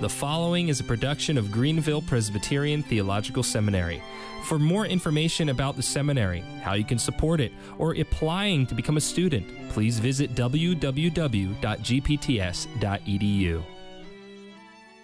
[0.00, 4.00] The following is a production of Greenville Presbyterian Theological Seminary.
[4.44, 8.96] For more information about the seminary, how you can support it, or applying to become
[8.96, 10.78] a student, please visit www.gpts.edu.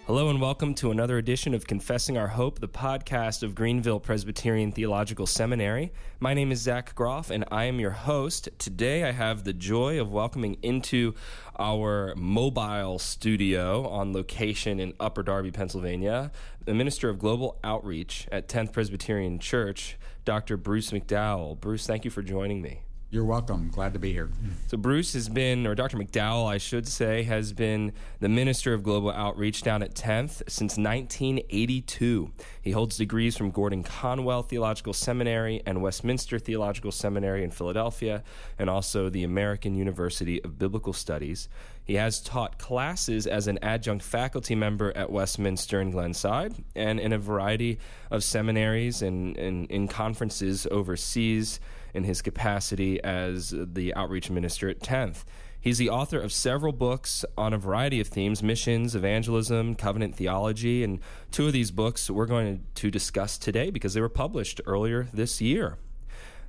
[0.07, 4.71] Hello and welcome to another edition of Confessing Our Hope, the podcast of Greenville Presbyterian
[4.71, 5.91] Theological Seminary.
[6.19, 8.47] My name is Zach Groff and I am your host.
[8.59, 11.15] Today I have the joy of welcoming into
[11.57, 16.31] our mobile studio on location in Upper Darby, Pennsylvania,
[16.63, 20.55] the Minister of Global Outreach at 10th Presbyterian Church, Dr.
[20.55, 21.59] Bruce McDowell.
[21.59, 22.84] Bruce, thank you for joining me.
[23.15, 23.69] You're welcome.
[23.69, 24.29] Glad to be here.
[24.67, 25.95] So, Bruce has been, or Dr.
[25.95, 30.75] McDowell, I should say, has been the Minister of Global Outreach down at 10th since
[30.75, 32.33] 1982.
[32.61, 38.21] He holds degrees from Gordon Conwell Theological Seminary and Westminster Theological Seminary in Philadelphia,
[38.59, 41.47] and also the American University of Biblical Studies.
[41.85, 47.13] He has taught classes as an adjunct faculty member at Westminster and Glenside, and in
[47.13, 47.79] a variety
[48.11, 51.61] of seminaries and, and in conferences overseas
[51.95, 55.23] in his capacity as the outreach minister at 10th.
[55.59, 60.83] He's the author of several books on a variety of themes missions, evangelism, covenant theology,
[60.83, 60.99] and
[61.31, 65.41] two of these books we're going to discuss today because they were published earlier this
[65.41, 65.79] year.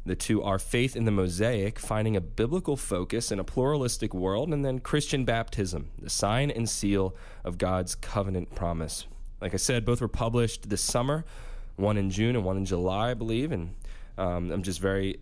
[0.05, 4.52] The two are Faith in the Mosaic, finding a biblical focus in a pluralistic world,
[4.52, 9.06] and then Christian Baptism, the sign and seal of God's covenant promise.
[9.41, 11.24] Like I said, both were published this summer,
[11.77, 13.74] one in June and one in July, I believe, and
[14.19, 15.20] um, I'm just very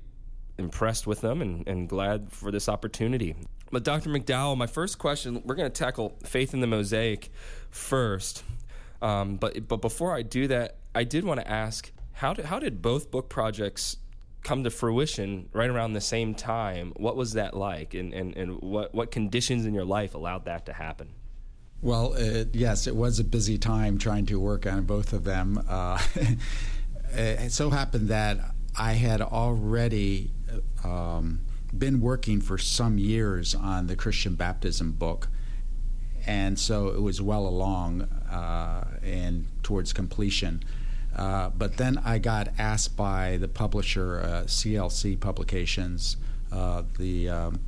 [0.59, 3.35] impressed with them and, and glad for this opportunity.
[3.71, 4.11] But Dr.
[4.11, 7.31] McDowell, my first question, we're going to tackle faith in the mosaic
[7.71, 8.45] first.
[9.03, 12.59] Um, but but before I do that, I did want to ask how did how
[12.59, 13.97] did both book projects
[14.43, 16.93] come to fruition right around the same time?
[16.97, 20.67] What was that like, and and, and what what conditions in your life allowed that
[20.67, 21.09] to happen?
[21.83, 25.63] Well, uh, yes, it was a busy time trying to work on both of them.
[25.69, 26.01] Uh,
[27.13, 28.39] it so happened that
[28.77, 30.31] I had already
[30.85, 31.41] um,
[31.77, 35.29] been working for some years on the Christian baptism book,
[36.27, 40.63] and so it was well along uh, and towards completion.
[41.17, 46.17] Uh, but then I got asked by the publisher, uh, CLC Publications,
[46.51, 47.61] uh, the um,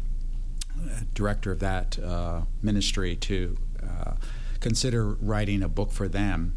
[1.15, 4.15] director of that uh, ministry, to uh,
[4.61, 6.57] consider writing a book for them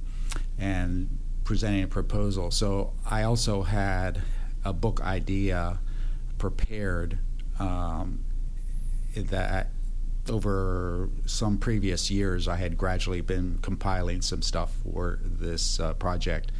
[0.57, 2.51] and presenting a proposal.
[2.51, 4.21] So I also had
[4.65, 5.79] a book idea
[6.39, 7.19] prepared
[7.59, 8.23] um,
[9.15, 9.69] that
[10.29, 16.51] over some previous years I had gradually been compiling some stuff for this uh, project.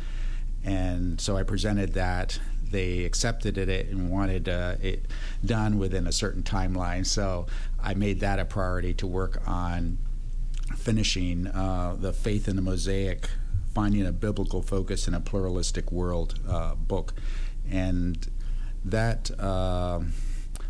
[0.64, 2.40] And so I presented that.
[2.70, 5.06] They accepted it and wanted uh, it
[5.44, 7.06] done within a certain timeline.
[7.06, 7.48] So
[7.82, 9.98] I made that a priority to work on
[10.76, 13.30] finishing uh, the Faith in the Mosaic,
[13.74, 17.14] Finding a Biblical Focus in a Pluralistic World uh, book
[17.70, 18.28] and
[18.92, 20.00] that uh,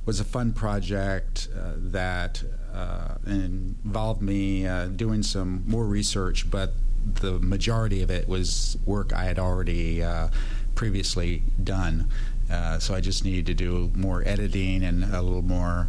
[0.06, 2.44] was a fun project uh, that
[2.74, 6.74] uh, involved me uh, doing some more research, but
[7.22, 10.30] the majority of it was work I had already uh,
[10.76, 12.10] previously done.
[12.50, 15.88] Uh, so I just needed to do more editing and a little more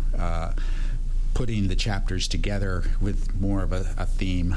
[1.33, 4.57] putting the chapters together with more of a, a theme.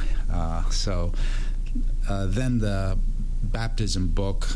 [0.72, 1.14] so
[2.10, 2.98] then the
[3.44, 4.48] baptism book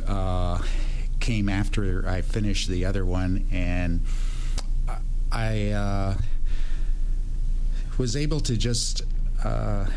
[1.28, 4.00] came after I finished the other one, and
[5.30, 6.16] I uh,
[7.98, 9.02] was able to just
[9.44, 9.88] uh,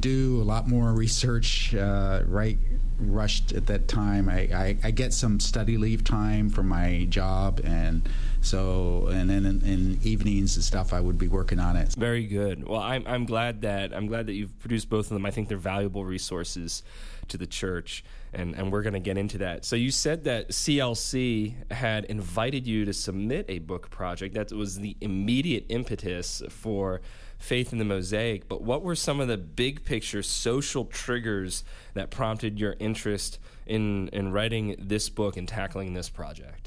[0.00, 1.74] do a lot more research.
[1.74, 2.56] Uh, right,
[2.98, 4.30] rushed at that time.
[4.30, 8.08] I, I, I, get some study leave time from my job, and
[8.46, 11.94] so and then in, in, evenings and stuff, I would be working on it.
[11.94, 12.66] Very good.
[12.66, 15.26] Well, I'm I'm glad that I'm glad that you've produced both of them.
[15.26, 16.82] I think they're valuable resources
[17.28, 19.64] to the church and, and we're going to get into that.
[19.64, 24.34] So you said that CLC had invited you to submit a book project.
[24.34, 27.00] That was the immediate impetus for
[27.38, 28.48] Faith in the Mosaic.
[28.48, 34.08] But what were some of the big picture social triggers that prompted your interest in,
[34.08, 36.65] in writing this book and tackling this project?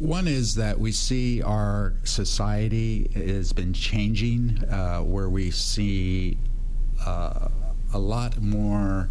[0.00, 6.38] One is that we see our society has been changing, uh, where we see
[7.04, 7.48] uh,
[7.92, 9.10] a lot more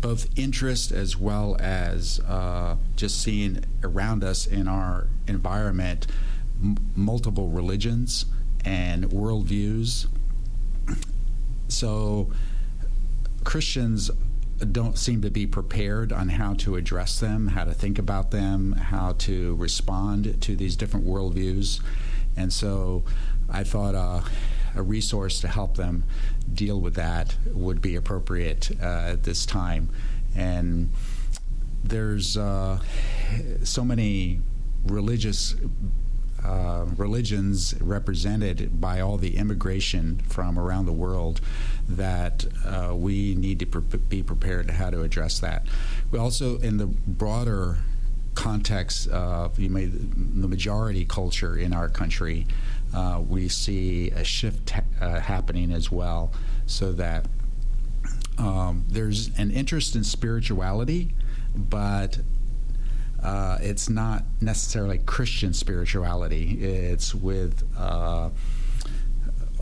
[0.00, 6.06] both interest as well as uh, just seeing around us in our environment
[6.62, 8.26] m- multiple religions
[8.64, 10.06] and worldviews.
[11.68, 12.30] So
[13.44, 14.10] Christians
[14.72, 18.72] don't seem to be prepared on how to address them, how to think about them,
[18.72, 21.80] how to respond to these different worldviews.
[22.36, 23.04] And so
[23.48, 24.22] I thought uh,
[24.74, 26.04] a resource to help them
[26.52, 29.90] deal with that would be appropriate uh, at this time.
[30.36, 30.90] And
[31.82, 32.80] there's uh,
[33.64, 34.40] so many
[34.86, 35.56] religious
[36.44, 41.40] uh, religions represented by all the immigration from around the world
[41.88, 45.66] that uh, we need to pre- be prepared how to address that.
[46.10, 47.78] We also, in the broader
[48.34, 52.46] context of you may, the majority culture in our country,
[52.94, 56.32] uh, we see a shift ha- uh, happening as well,
[56.66, 57.26] so that
[58.38, 61.10] um, there's an interest in spirituality,
[61.54, 62.18] but
[63.22, 66.58] uh, it's not necessarily Christian spirituality.
[66.60, 68.30] It's with uh,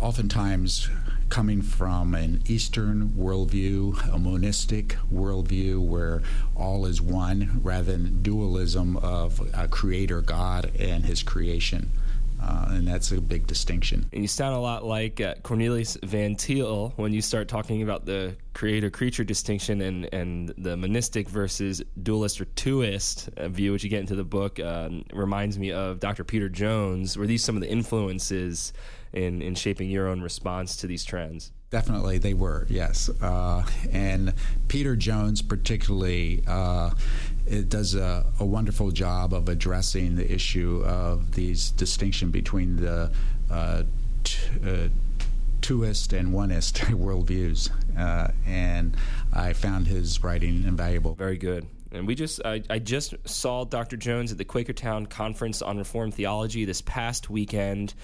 [0.00, 0.88] oftentimes
[1.28, 6.22] coming from an Eastern worldview, a monistic worldview where
[6.56, 11.90] all is one, rather than dualism of a creator God and his creation.
[12.40, 14.08] Uh, and that's a big distinction.
[14.12, 18.06] And you sound a lot like uh, Cornelius Van Til when you start talking about
[18.06, 23.90] the creator creature distinction and, and the monistic versus dualist or twoist view, which you
[23.90, 26.24] get into the book, um, reminds me of Dr.
[26.24, 27.16] Peter Jones.
[27.16, 28.72] Were these some of the influences
[29.12, 31.52] in, in shaping your own response to these trends?
[31.70, 33.10] Definitely, they were, yes.
[33.20, 33.62] Uh,
[33.92, 34.32] and
[34.68, 36.92] Peter Jones, particularly, uh,
[37.48, 43.10] it does a, a, wonderful job of addressing the issue of these distinction between the
[43.50, 43.82] uh,
[44.24, 44.88] t- uh,
[45.62, 47.70] twoist and oneist worldviews.
[47.98, 48.96] Uh, and
[49.32, 51.14] I found his writing invaluable.
[51.14, 51.66] Very good.
[51.90, 53.96] And we just, I, I, just saw Dr.
[53.96, 57.94] Jones at the Quakertown Conference on Reformed Theology this past weekend.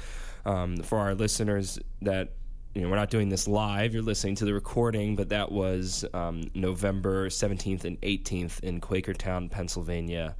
[0.47, 2.29] Um, for our listeners that
[2.75, 3.95] you know, we're not doing this live.
[3.95, 9.49] You're listening to the recording, but that was um, November 17th and 18th in Quakertown,
[9.49, 10.35] Pennsylvania,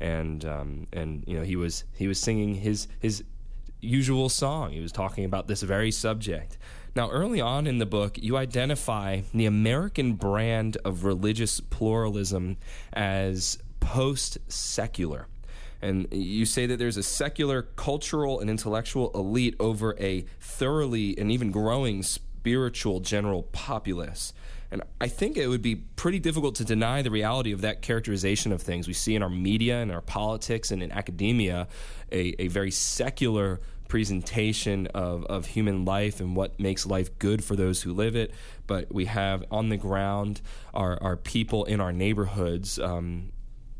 [0.00, 3.22] and um, and you know he was he was singing his his
[3.80, 4.72] usual song.
[4.72, 6.58] He was talking about this very subject.
[6.96, 12.56] Now, early on in the book, you identify the American brand of religious pluralism
[12.92, 15.28] as post secular.
[15.82, 21.30] And you say that there's a secular, cultural, and intellectual elite over a thoroughly and
[21.30, 24.32] even growing spiritual general populace.
[24.70, 28.52] And I think it would be pretty difficult to deny the reality of that characterization
[28.52, 28.88] of things.
[28.88, 31.68] We see in our media and our politics and in academia
[32.10, 37.54] a, a very secular presentation of, of human life and what makes life good for
[37.54, 38.32] those who live it.
[38.66, 40.40] But we have on the ground
[40.74, 43.30] our, our people in our neighborhoods um,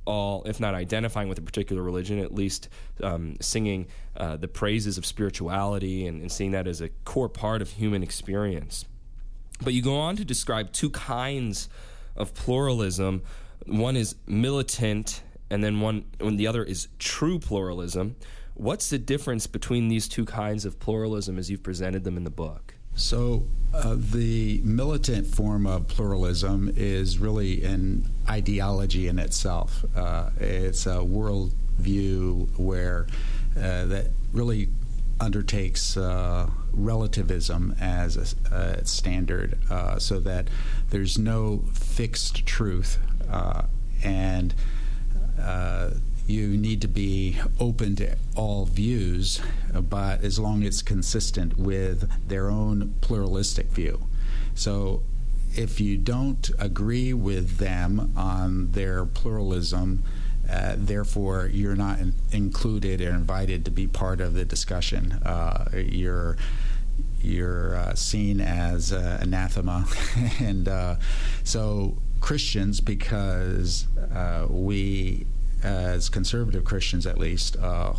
[0.06, 2.68] all, if not identifying with a particular religion, at least
[3.02, 7.60] um, singing uh, the praises of spirituality and, and seeing that as a core part
[7.60, 8.84] of human experience.
[9.62, 11.68] But you go on to describe two kinds
[12.14, 13.22] of pluralism.
[13.66, 18.16] One is militant, and then one, when the other is true pluralism.
[18.54, 22.30] What's the difference between these two kinds of pluralism as you've presented them in the
[22.30, 22.75] book?
[22.96, 23.44] So,
[23.74, 29.84] uh, the militant form of pluralism is really an ideology in itself.
[29.94, 33.06] Uh, it's a worldview where
[33.54, 34.68] uh, that really
[35.20, 40.48] undertakes uh, relativism as a, a standard, uh, so that
[40.88, 42.98] there's no fixed truth
[43.30, 43.62] uh,
[44.02, 44.54] and
[46.26, 49.40] you need to be open to all views,
[49.72, 54.06] but as long as it's consistent with their own pluralistic view.
[54.54, 55.02] So
[55.54, 60.02] if you don't agree with them on their pluralism,
[60.50, 65.12] uh, therefore you're not in- included or invited to be part of the discussion.
[65.24, 66.36] Uh, you're
[67.20, 69.86] you're uh, seen as uh, anathema,
[70.38, 70.96] and uh,
[71.42, 75.26] so Christians, because uh, we
[75.66, 77.94] as conservative Christians at least, uh,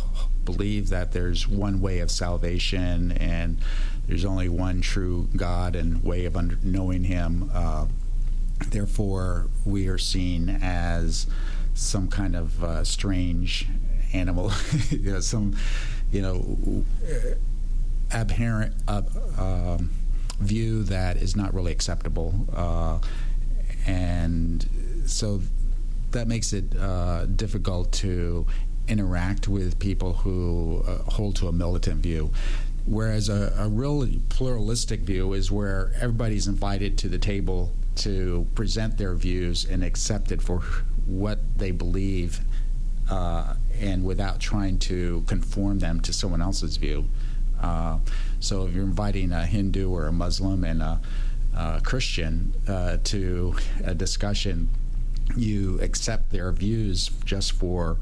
[0.46, 3.58] believe that there's one way of salvation and
[4.06, 7.50] there's only one true God and way of under- knowing Him.
[7.52, 7.86] Uh,
[8.70, 11.26] therefore, we are seen as
[11.74, 13.68] some kind of uh, strange
[14.14, 14.50] animal,
[14.90, 15.54] you know, some,
[16.10, 16.84] you know,
[18.10, 19.90] abhorrent um,
[20.40, 22.46] view that is not really acceptable.
[22.54, 22.98] Uh,
[23.86, 24.66] and
[25.04, 25.42] so
[26.12, 28.46] that makes it uh, difficult to
[28.88, 32.30] interact with people who uh, hold to a militant view.
[32.86, 38.96] Whereas a, a real pluralistic view is where everybody's invited to the table to present
[38.96, 40.62] their views and accepted for
[41.06, 42.40] what they believe
[43.10, 47.06] uh, and without trying to conform them to someone else's view.
[47.60, 47.98] Uh,
[48.40, 51.00] so if you're inviting a Hindu or a Muslim and a,
[51.56, 54.68] a Christian uh, to a discussion,
[55.36, 57.98] you accept their views just for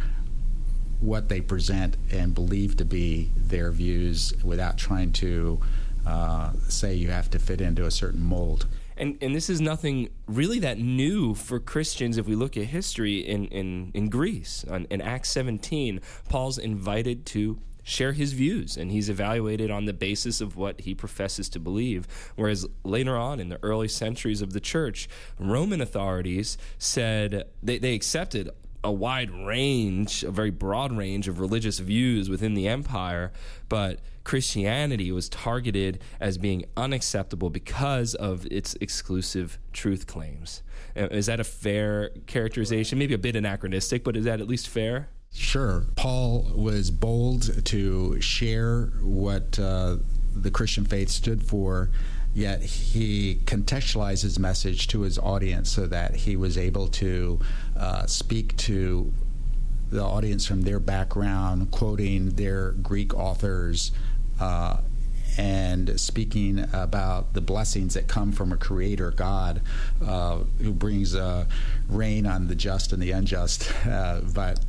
[1.00, 5.61] what they present and believe to be their views without trying to
[6.06, 8.66] uh, say you have to fit into a certain mold.
[8.97, 13.18] And, and this is nothing really that new for Christians if we look at history
[13.18, 14.64] in, in, in Greece.
[14.64, 20.40] in Acts 17, Paul's invited to share his views and he's evaluated on the basis
[20.40, 22.09] of what he professes to believe.
[22.35, 27.95] Whereas later on in the early centuries of the church, Roman authorities said they, they
[27.95, 28.50] accepted
[28.83, 33.33] a wide range, a very broad range of religious views within the empire,
[33.69, 40.64] but Christianity was targeted as being unacceptable because of its exclusive truth claims.
[40.97, 42.99] Uh, is that a fair characterization?
[42.99, 45.09] Maybe a bit anachronistic, but is that at least fair?
[45.33, 45.85] Sure.
[45.97, 49.97] Paul was bold to share what uh,
[50.35, 51.90] the Christian faith stood for
[52.37, 57.40] yet he contextualized his message to his audience so that he was able to
[57.75, 59.11] uh, speak to
[59.88, 63.90] the audience from their background, quoting their Greek authors.
[64.38, 64.76] Uh,
[65.38, 69.61] and speaking about the blessings that come from a creator God
[70.02, 71.45] uh, who brings uh,
[71.88, 74.61] rain on the just and the unjust, uh, but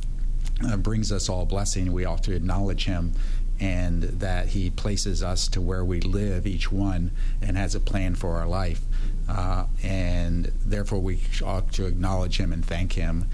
[0.66, 1.92] uh, brings us all blessing.
[1.92, 3.14] We ought to acknowledge him
[3.60, 7.10] and that He places us to where we live, each one,
[7.42, 8.82] and has a plan for our life.
[9.28, 13.26] Uh, and therefore, we ought to acknowledge Him and thank Him.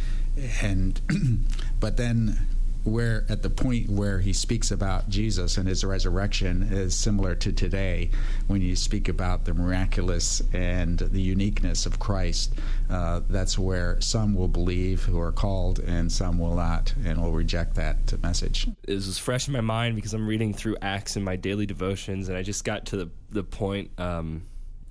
[0.62, 1.00] And
[1.80, 2.46] but then
[2.84, 7.52] where at the point where he speaks about Jesus and his resurrection is similar to
[7.52, 8.10] today
[8.46, 12.54] when you speak about the miraculous and the uniqueness of Christ.
[12.90, 17.32] Uh, that's where some will believe who are called and some will not and will
[17.32, 18.68] reject that message.
[18.86, 22.28] This was fresh in my mind because I'm reading through Acts in my daily devotions
[22.28, 23.90] and I just got to the, the point.
[23.98, 24.42] Um,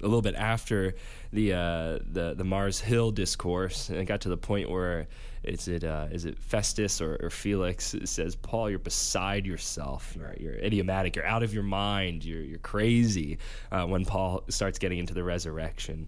[0.02, 0.96] a little bit after
[1.32, 5.08] the uh, the the Mars Hill discourse, and it got to the point where
[5.44, 7.96] is it uh, is it Festus or, or Felix?
[8.06, 10.16] Says Paul you're beside yourself.
[10.18, 11.16] You're, you're idiomatic.
[11.16, 12.24] You're out of your mind.
[12.24, 13.38] You're you're crazy
[13.72, 16.08] uh, when Paul starts getting into the resurrection.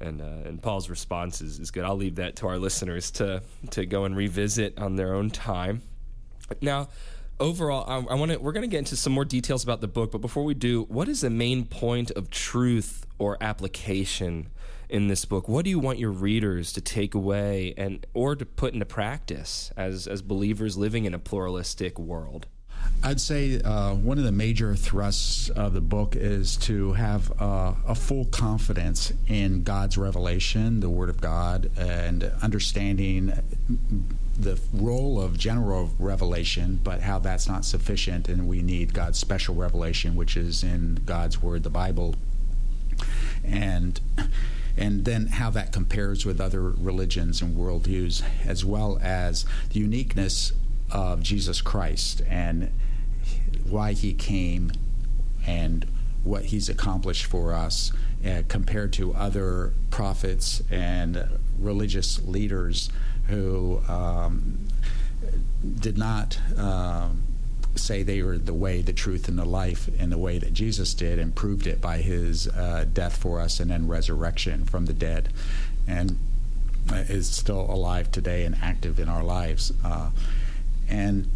[0.00, 1.84] And uh, and Paul's response is, is good.
[1.84, 5.82] I'll leave that to our listeners to to go and revisit on their own time.
[6.60, 6.88] Now
[7.40, 9.88] overall I, I want to we're going to get into some more details about the
[9.88, 14.48] book but before we do what is the main point of truth or application
[14.88, 15.48] in this book.
[15.48, 19.72] What do you want your readers to take away and or to put into practice
[19.76, 22.46] as as believers living in a pluralistic world?
[23.02, 27.74] I'd say uh, one of the major thrusts of the book is to have uh,
[27.86, 33.32] a full confidence in God's revelation, the Word of God, and understanding
[34.38, 39.54] the role of general revelation, but how that's not sufficient, and we need God's special
[39.54, 42.14] revelation, which is in God's Word, the Bible.
[43.44, 44.00] And
[44.76, 50.52] and then how that compares with other religions and worldviews, as well as the uniqueness
[50.90, 52.70] of Jesus Christ and
[53.68, 54.72] why he came
[55.46, 55.86] and
[56.22, 57.92] what he's accomplished for us
[58.26, 61.28] uh, compared to other prophets and
[61.58, 62.90] religious leaders
[63.28, 64.66] who um,
[65.80, 66.38] did not.
[66.56, 67.22] Um,
[67.76, 70.94] say they were the way, the truth, and the life in the way that Jesus
[70.94, 74.92] did and proved it by his uh, death for us and then resurrection from the
[74.92, 75.28] dead.
[75.86, 76.18] And
[76.92, 79.72] is still alive today and active in our lives.
[79.84, 80.10] Uh,
[80.88, 81.28] and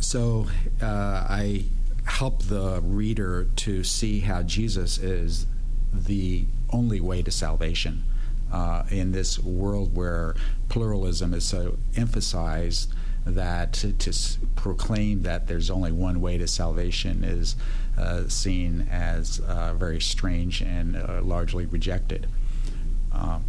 [0.00, 0.46] so
[0.82, 1.64] uh, I
[2.04, 5.46] help the reader to see how Jesus is
[5.92, 8.04] the only way to salvation.
[8.52, 10.36] Uh, in this world where
[10.68, 12.88] pluralism is so emphasized,
[13.26, 14.12] that to, to
[14.54, 17.56] proclaim that there's only one way to salvation is
[17.98, 22.26] uh, seen as uh, very strange and uh, largely rejected.
[23.12, 23.40] Uh,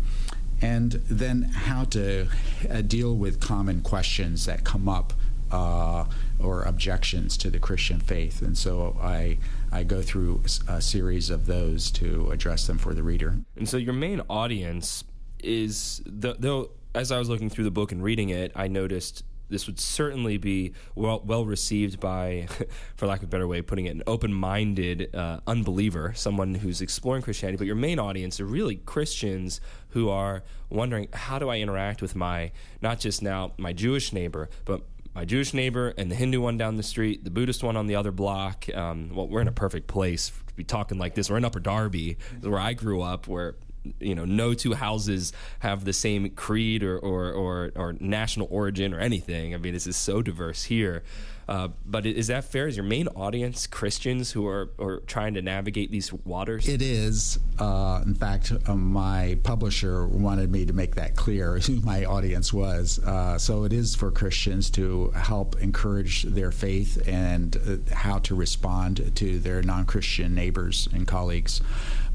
[0.62, 2.28] and then how to
[2.70, 5.14] uh, deal with common questions that come up
[5.52, 6.06] uh,
[6.40, 8.42] or objections to the Christian faith.
[8.42, 9.38] And so I,
[9.72, 13.36] I go through a series of those to address them for the reader.
[13.56, 15.04] And so your main audience
[15.40, 19.24] is, the, though, as I was looking through the book and reading it, I noticed
[19.50, 22.48] this would certainly be well, well received by,
[22.96, 26.56] for lack of a better way of putting it, an open minded uh, unbeliever, someone
[26.56, 27.58] who's exploring Christianity.
[27.58, 32.16] But your main audience are really Christians who are wondering how do I interact with
[32.16, 32.52] my,
[32.82, 34.82] not just now my Jewish neighbor, but
[35.16, 37.96] my Jewish neighbor and the Hindu one down the street, the Buddhist one on the
[37.96, 38.66] other block.
[38.76, 41.30] Um, well, we're in a perfect place to be talking like this.
[41.30, 43.56] We're in Upper Darby, where I grew up, where
[44.00, 48.94] you know, no two houses have the same creed or or, or, or national origin
[48.94, 49.54] or anything.
[49.54, 51.04] I mean, this is so diverse here.
[51.48, 52.68] Uh, but is that fair?
[52.68, 56.68] Is your main audience Christians who are, are trying to navigate these waters?
[56.68, 57.40] It is.
[57.58, 62.52] Uh, in fact, uh, my publisher wanted me to make that clear who my audience
[62.52, 63.00] was.
[63.00, 68.36] Uh, so it is for Christians to help encourage their faith and uh, how to
[68.36, 71.62] respond to their non Christian neighbors and colleagues.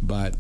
[0.03, 0.37] But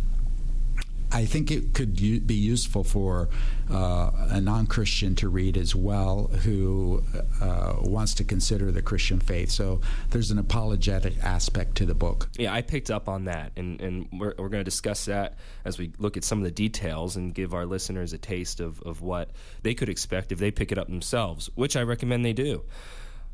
[1.12, 3.28] I think it could u- be useful for
[3.71, 7.02] uh, a non Christian to read as well who
[7.40, 9.50] uh, wants to consider the Christian faith.
[9.50, 12.28] So there's an apologetic aspect to the book.
[12.38, 15.78] Yeah, I picked up on that, and, and we're, we're going to discuss that as
[15.78, 19.02] we look at some of the details and give our listeners a taste of, of
[19.02, 19.31] what
[19.62, 22.62] they could expect if they pick it up themselves, which I recommend they do.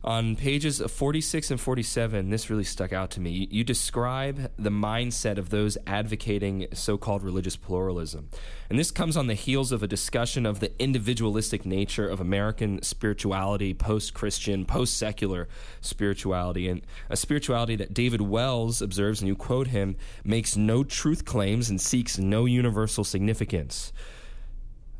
[0.04, 3.48] On pages 46 and 47, this really stuck out to me.
[3.50, 8.28] You describe the mindset of those advocating so called religious pluralism.
[8.70, 12.80] And this comes on the heels of a discussion of the individualistic nature of American
[12.80, 15.48] spirituality, post Christian, post secular
[15.80, 21.24] spirituality, and a spirituality that David Wells observes, and you quote him, makes no truth
[21.24, 23.92] claims and seeks no universal significance.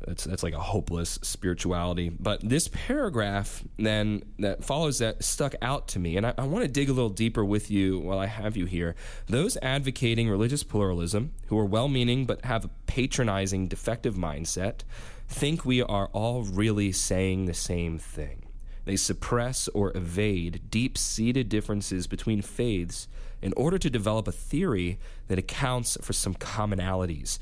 [0.05, 2.09] That's that's like a hopeless spirituality.
[2.09, 6.63] But this paragraph then that follows that stuck out to me, and I, I want
[6.63, 8.95] to dig a little deeper with you while I have you here.
[9.27, 14.81] Those advocating religious pluralism, who are well-meaning but have a patronizing, defective mindset,
[15.27, 18.45] think we are all really saying the same thing.
[18.85, 23.07] They suppress or evade deep-seated differences between faiths
[23.41, 27.37] in order to develop a theory that accounts for some commonalities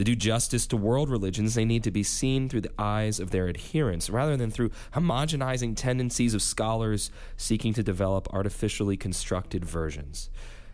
[0.00, 3.32] to do justice to world religions, they need to be seen through the eyes of
[3.32, 10.30] their adherents rather than through homogenizing tendencies of scholars seeking to develop artificially constructed versions.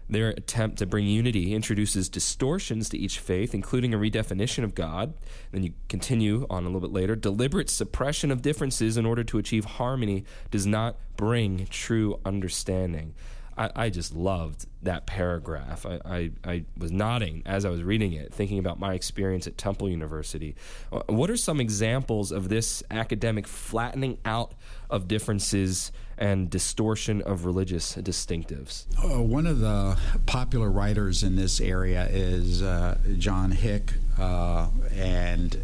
[0.09, 5.14] Their attempt to bring unity introduces distortions to each faith, including a redefinition of God.
[5.50, 7.16] Then you continue on a little bit later.
[7.16, 13.12] Deliberate suppression of differences in order to achieve harmony does not bring true understanding.
[13.56, 15.86] I, I just loved that paragraph.
[15.86, 19.56] I, I, I, was nodding as I was reading it, thinking about my experience at
[19.56, 20.54] Temple University.
[20.92, 24.52] Uh, what are some examples of this academic flattening out
[24.90, 28.84] of differences and distortion of religious distinctives?
[29.02, 35.62] Uh, one of the popular writers in this area is uh, John Hick, uh, and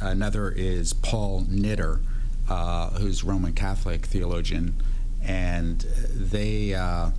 [0.00, 2.00] another is Paul Knitter,
[2.48, 4.74] uh, who's Roman Catholic theologian
[5.28, 5.80] and
[6.12, 7.10] they uh,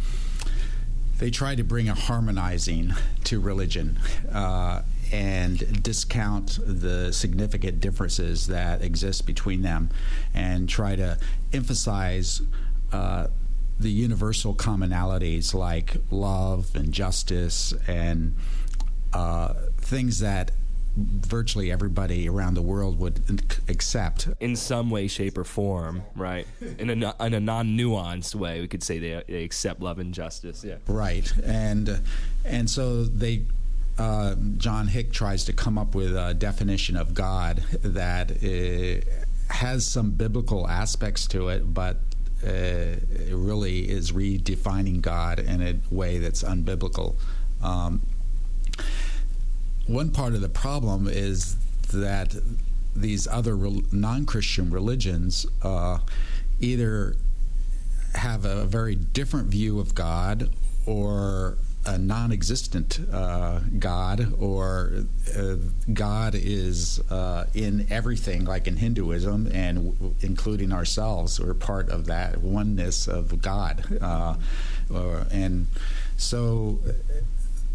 [1.19, 2.93] they try to bring a harmonizing
[3.25, 3.99] to religion
[4.33, 9.89] uh, and discount the significant differences that exist between them,
[10.33, 11.17] and try to
[11.53, 12.41] emphasize.
[12.91, 13.27] Uh,
[13.79, 18.35] the universal commonalities like love and justice and
[19.13, 20.51] uh, things that
[20.95, 26.03] virtually everybody around the world would accept in some way, shape, or form.
[26.15, 26.47] Right,
[26.77, 30.13] in a in a non nuanced way, we could say they, they accept love and
[30.13, 30.63] justice.
[30.63, 32.01] Yeah, right, and
[32.45, 33.43] and so they.
[33.97, 39.85] Uh, John Hick tries to come up with a definition of God that uh, has
[39.85, 41.97] some biblical aspects to it, but
[42.41, 47.15] uh, it really is redefining God in a way that's unbiblical.
[47.61, 48.01] Um,
[49.89, 51.55] one part of the problem is
[51.91, 52.35] that
[52.95, 55.97] these other re- non-Christian religions uh,
[56.59, 57.15] either
[58.13, 60.49] have a very different view of God
[60.85, 65.55] or a non-existent uh, God, or uh,
[65.91, 72.05] God is uh, in everything, like in Hinduism, and w- including ourselves, we're part of
[72.05, 74.35] that oneness of God, uh,
[75.31, 75.67] and
[76.17, 76.79] so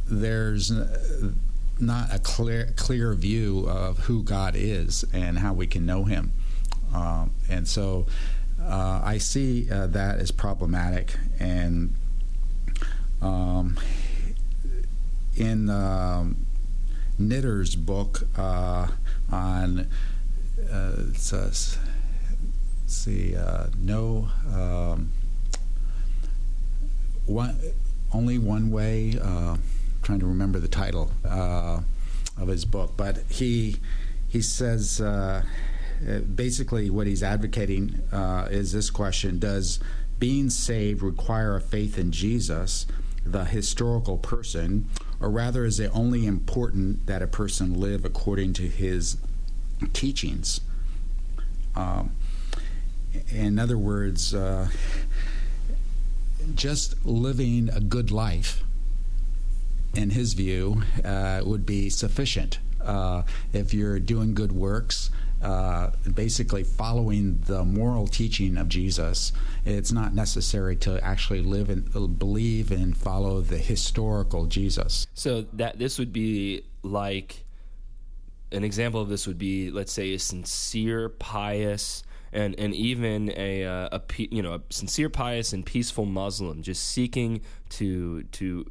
[0.07, 0.70] there's
[1.80, 6.32] not a clear clear view of who God is and how we can know Him,
[6.94, 8.06] um, and so
[8.62, 11.14] uh, I see uh, that as problematic.
[11.38, 11.94] And
[13.20, 13.76] um,
[15.37, 16.46] in um,
[17.18, 18.88] Knitter's book uh,
[19.30, 19.88] on
[20.70, 21.78] uh, let's
[22.87, 25.12] see uh, no um,
[27.26, 27.58] one
[28.12, 29.56] only one way uh,
[30.05, 31.81] trying to remember the title uh,
[32.38, 33.77] of his book, but he
[34.29, 35.43] he says uh,
[36.35, 39.81] basically what he's advocating uh, is this question: Does
[40.19, 42.87] being saved require a faith in Jesus,
[43.25, 44.88] the historical person,
[45.21, 49.17] or rather is it only important that a person live according to his
[49.93, 50.61] teachings?
[51.75, 52.14] Um,
[53.31, 54.69] in other words, uh,
[56.55, 58.62] just living a good life
[59.96, 66.62] in his view, uh, would be sufficient Uh, if you're doing good works, uh, basically
[66.62, 69.33] following the moral teaching of Jesus,
[69.64, 75.07] it's not necessary to actually live and believe and follow the historical Jesus.
[75.14, 77.44] So that this would be like
[78.52, 83.64] an example of this would be, let's say, a sincere, pious, and and even a
[83.64, 88.66] uh, a you know a sincere, pious, and peaceful Muslim just seeking to to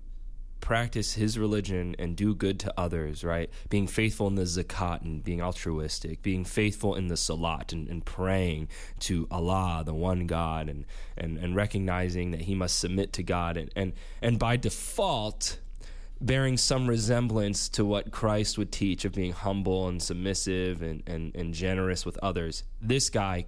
[0.63, 3.49] practice his religion and do good to others, right?
[3.69, 8.05] Being faithful in the zakat and being altruistic, being faithful in the salat and, and
[8.05, 8.69] praying
[9.01, 10.85] to Allah, the one God, and,
[11.17, 13.57] and, and recognizing that he must submit to God.
[13.57, 15.59] And, and, and by default,
[16.21, 21.35] bearing some resemblance to what Christ would teach of being humble and submissive and, and,
[21.35, 22.63] and generous with others.
[22.81, 23.47] This guy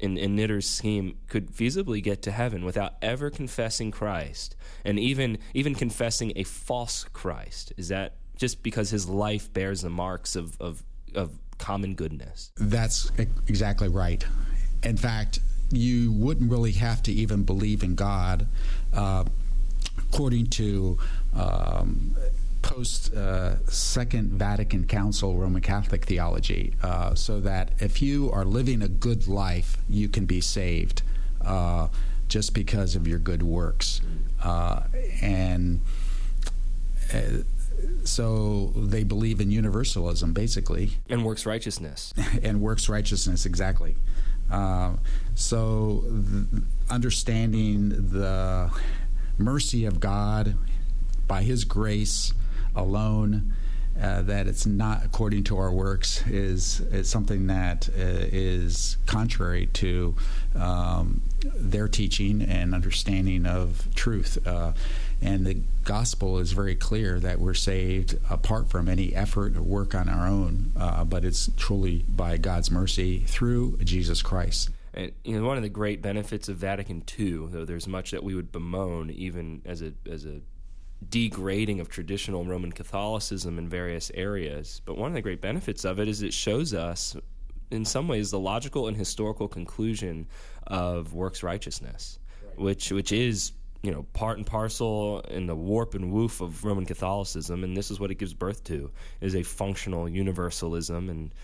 [0.00, 5.38] in, in Knitter's scheme could feasibly get to heaven without ever confessing Christ and even
[5.54, 7.72] even confessing a false Christ.
[7.76, 10.82] Is that just because his life bears the marks of, of,
[11.14, 12.50] of common goodness?
[12.56, 13.10] That's
[13.46, 14.24] exactly right.
[14.82, 15.38] In fact,
[15.70, 18.46] you wouldn't really have to even believe in God.
[18.92, 19.24] Uh,
[19.98, 20.98] according to
[21.34, 22.16] um,
[22.64, 28.80] post uh, Second Vatican Council Roman Catholic theology, uh, so that if you are living
[28.80, 31.02] a good life, you can be saved
[31.44, 31.88] uh,
[32.26, 34.00] just because of your good works.
[34.42, 34.82] Uh,
[35.20, 35.82] and
[37.12, 37.42] uh,
[38.04, 40.92] so they believe in universalism, basically.
[41.10, 42.14] And works righteousness.
[42.42, 43.94] and works righteousness, exactly.
[44.50, 44.94] Uh,
[45.34, 48.70] so th- understanding the
[49.36, 50.56] mercy of God
[51.28, 52.32] by His grace
[52.74, 53.52] alone.
[54.00, 59.66] Uh, that it's not according to our works is, is something that uh, is contrary
[59.66, 60.12] to
[60.56, 64.44] um, their teaching and understanding of truth.
[64.44, 64.72] Uh,
[65.22, 69.94] and the gospel is very clear that we're saved apart from any effort or work
[69.94, 74.70] on our own, uh, but it's truly by God's mercy through Jesus Christ.
[74.92, 78.22] And you know, one of the great benefits of Vatican II, though there's much that
[78.22, 80.40] we would bemoan, even as a as a
[81.10, 84.80] degrading of traditional Roman Catholicism in various areas.
[84.84, 87.16] But one of the great benefits of it is it shows us,
[87.70, 90.26] in some ways, the logical and historical conclusion
[90.66, 92.58] of works righteousness, right.
[92.58, 96.86] which which is you know part and parcel in the warp and woof of Roman
[96.86, 98.90] Catholicism, and this is what it gives birth to:
[99.20, 101.34] is a functional universalism and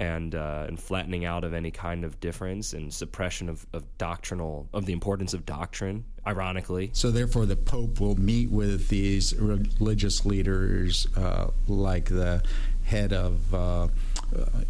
[0.00, 4.66] and uh, and flattening out of any kind of difference and suppression of, of doctrinal
[4.72, 6.04] of the importance of doctrine.
[6.26, 12.42] Ironically, so therefore the Pope will meet with these religious leaders, uh, like the
[12.84, 13.88] head of uh, uh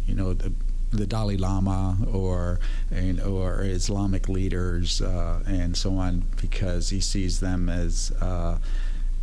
[0.05, 0.51] you know the
[0.91, 2.59] the Dalai Lama or
[2.91, 8.57] and, or Islamic leaders uh, and so on because he sees them as uh,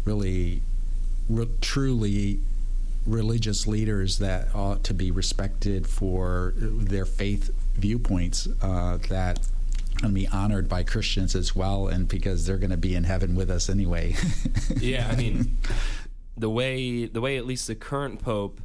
[0.06, 0.62] really
[1.28, 2.40] re- truly
[3.08, 9.40] religious leaders that ought to be respected for their faith viewpoints uh, that
[9.98, 13.34] to be honored by Christians as well, and because they're going to be in heaven
[13.34, 14.14] with us anyway.
[14.76, 15.56] yeah, I mean,
[16.36, 18.60] the way the way at least the current pope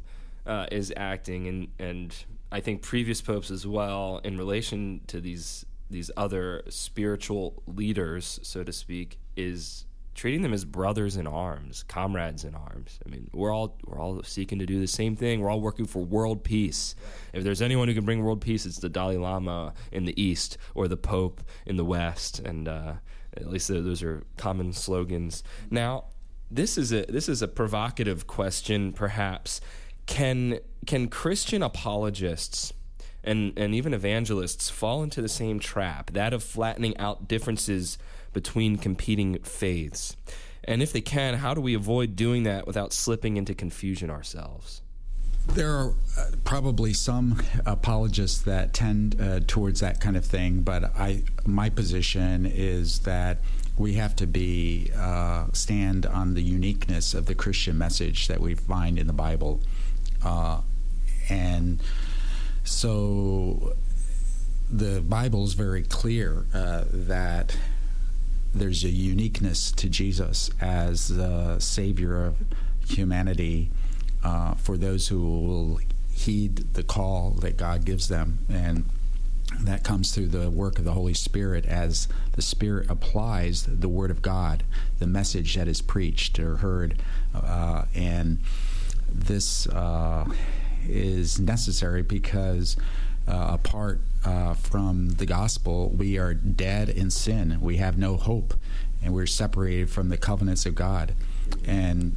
[0.46, 2.14] uh, is acting, and and
[2.52, 8.62] I think previous popes as well, in relation to these these other spiritual leaders, so
[8.62, 12.98] to speak, is treating them as brothers in arms, comrades in arms.
[13.04, 15.40] I mean, we're all we're all seeking to do the same thing.
[15.40, 16.94] We're all working for world peace.
[17.32, 20.56] If there's anyone who can bring world peace, it's the Dalai Lama in the east
[20.74, 22.94] or the Pope in the west, and uh,
[23.36, 25.42] at least those are common slogans.
[25.70, 26.04] Now,
[26.50, 29.60] this is a this is a provocative question, perhaps.
[30.06, 32.72] Can can Christian apologists
[33.24, 37.98] and and even evangelists fall into the same trap, that of flattening out differences?
[38.34, 40.16] Between competing faiths?
[40.64, 44.82] And if they can, how do we avoid doing that without slipping into confusion ourselves?
[45.48, 50.84] There are uh, probably some apologists that tend uh, towards that kind of thing, but
[50.96, 53.38] I my position is that
[53.76, 58.54] we have to be uh, stand on the uniqueness of the Christian message that we
[58.54, 59.60] find in the Bible,
[60.24, 60.62] uh,
[61.28, 61.80] and
[62.64, 63.76] so
[64.70, 67.56] the Bible is very clear uh, that
[68.54, 72.36] there's a uniqueness to Jesus as the Savior of
[72.86, 73.70] humanity
[74.22, 75.80] uh, for those who will
[76.12, 78.38] heed the call that God gives them.
[78.48, 78.84] And
[79.60, 84.10] that comes through the work of the Holy Spirit as the Spirit applies the Word
[84.10, 84.62] of God,
[84.98, 87.00] the message that is preached or heard.
[87.34, 88.38] Uh, and
[89.12, 90.26] this uh,
[90.88, 92.76] is necessary because
[93.28, 97.58] uh, apart uh, from the gospel, we are dead in sin.
[97.60, 98.54] We have no hope,
[99.02, 101.14] and we're separated from the covenants of God.
[101.66, 102.16] And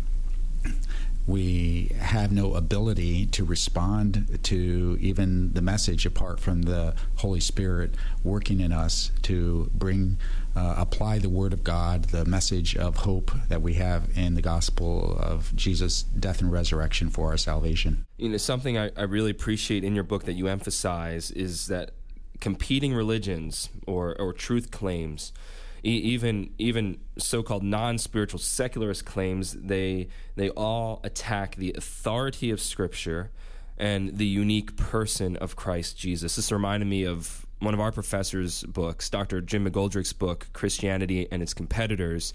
[1.27, 7.95] we have no ability to respond to even the message apart from the Holy Spirit
[8.23, 10.17] working in us to bring,
[10.55, 14.41] uh, apply the Word of God, the message of hope that we have in the
[14.41, 18.05] gospel of Jesus' death and resurrection for our salvation.
[18.15, 21.91] You know, something I, I really appreciate in your book that you emphasize is that
[22.39, 25.31] competing religions or, or truth claims
[25.83, 33.31] even even so-called non-spiritual secularist claims they they all attack the authority of scripture
[33.77, 36.35] and the unique person of Christ Jesus.
[36.35, 39.41] This reminded me of one of our professors' books, Dr.
[39.41, 42.33] Jim McGoldrick's book, Christianity and Its Competitors,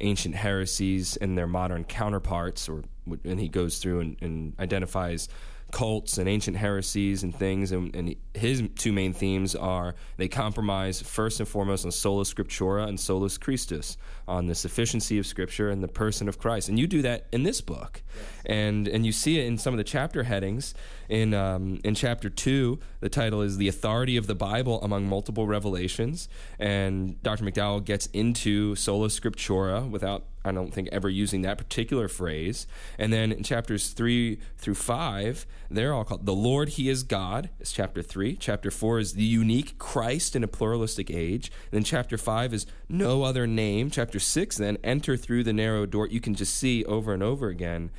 [0.00, 2.82] Ancient Heresies and Their Modern Counterparts, or
[3.24, 5.28] and he goes through and, and identifies
[5.70, 7.72] cults and ancient heresies and things.
[7.72, 12.88] And, and, his two main themes are they compromise first and foremost on sola scriptura
[12.88, 13.96] and solus Christus,
[14.28, 16.68] on the sufficiency of Scripture and the person of Christ.
[16.68, 18.24] And you do that in this book, yes.
[18.46, 20.74] and and you see it in some of the chapter headings.
[21.08, 25.46] In um, in chapter two, the title is "The Authority of the Bible Among Multiple
[25.46, 26.28] Revelations,"
[26.58, 27.44] and Dr.
[27.44, 32.66] McDowell gets into sola scriptura without I don't think ever using that particular phrase.
[32.98, 37.50] And then in chapters three through five, they're all called The Lord, He is God,
[37.60, 38.36] is chapter three.
[38.36, 41.50] Chapter four is The Unique Christ in a Pluralistic Age.
[41.70, 43.90] And then chapter five is No Other Name.
[43.90, 46.08] Chapter six, then, Enter Through the Narrow Door.
[46.08, 47.90] You can just see over and over again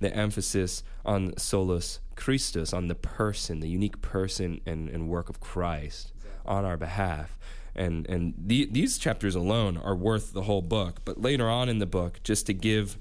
[0.00, 5.40] the emphasis on solus Christus, on the person, the unique person and, and work of
[5.40, 6.12] Christ
[6.46, 7.38] on our behalf
[7.74, 11.00] and and the, these chapters alone are worth the whole book.
[11.04, 12.98] But later on in the book, just to give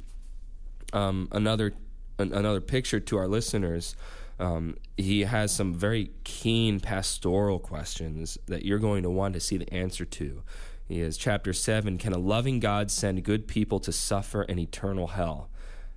[0.93, 1.73] um, another
[2.17, 3.95] an, another picture to our listeners,
[4.39, 9.57] um, he has some very keen pastoral questions that you're going to want to see
[9.57, 10.43] the answer to.
[10.87, 15.07] He is chapter seven: Can a loving God send good people to suffer an eternal
[15.07, 15.49] hell?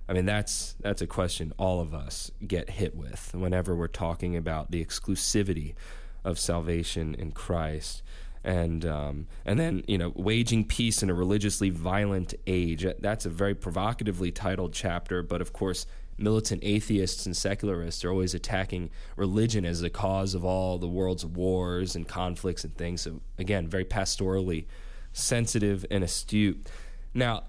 [0.07, 4.35] I mean, that's that's a question all of us get hit with whenever we're talking
[4.35, 5.75] about the exclusivity
[6.23, 8.01] of salvation in Christ
[8.43, 12.85] and um, and then you know waging peace in a religiously violent age.
[12.99, 15.85] That's a very provocatively titled chapter, but of course.
[16.15, 21.25] Militant atheists and secularists are always attacking religion as the cause of all the world's
[21.25, 23.01] wars and conflicts and things.
[23.01, 24.65] So, again, very pastorally
[25.11, 26.67] sensitive and astute.
[27.15, 27.45] Now,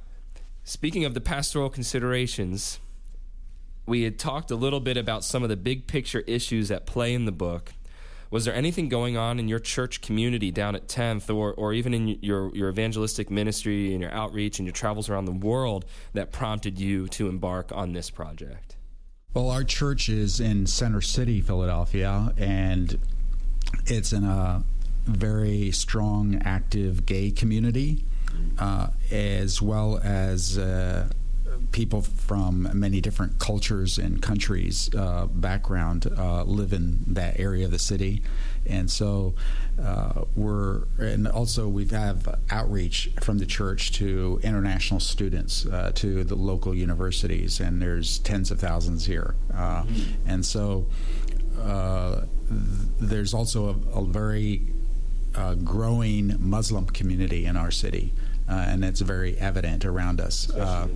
[0.65, 2.79] speaking of the pastoral considerations,
[3.87, 7.13] we had talked a little bit about some of the big picture issues at play
[7.13, 7.75] in the book
[8.35, 11.95] was there anything going on in your church community down at 10th or, or even
[11.95, 16.33] in your, your evangelistic ministry and your outreach and your travels around the world that
[16.33, 18.75] prompted you to embark on this project?
[19.35, 22.99] Well, our church is in Center City, Philadelphia, and
[23.87, 24.65] it's in a
[25.05, 28.05] very strong, active gay community,
[28.59, 31.09] uh, as well as uh,
[31.75, 37.73] people from many different cultures and countries uh, background uh, live in that area of
[37.73, 38.23] the city,
[38.65, 39.35] and so
[39.83, 46.23] uh, we're and also we have outreach from the church to international students uh, to
[46.23, 50.31] the local universities, and there's tens of thousands here, uh, mm-hmm.
[50.31, 50.87] and so
[51.61, 52.23] uh,
[53.01, 54.63] there's also a, a very
[55.65, 58.13] growing Muslim community in our city
[58.49, 60.51] uh, and it's very evident around us.
[60.51, 60.87] Uh,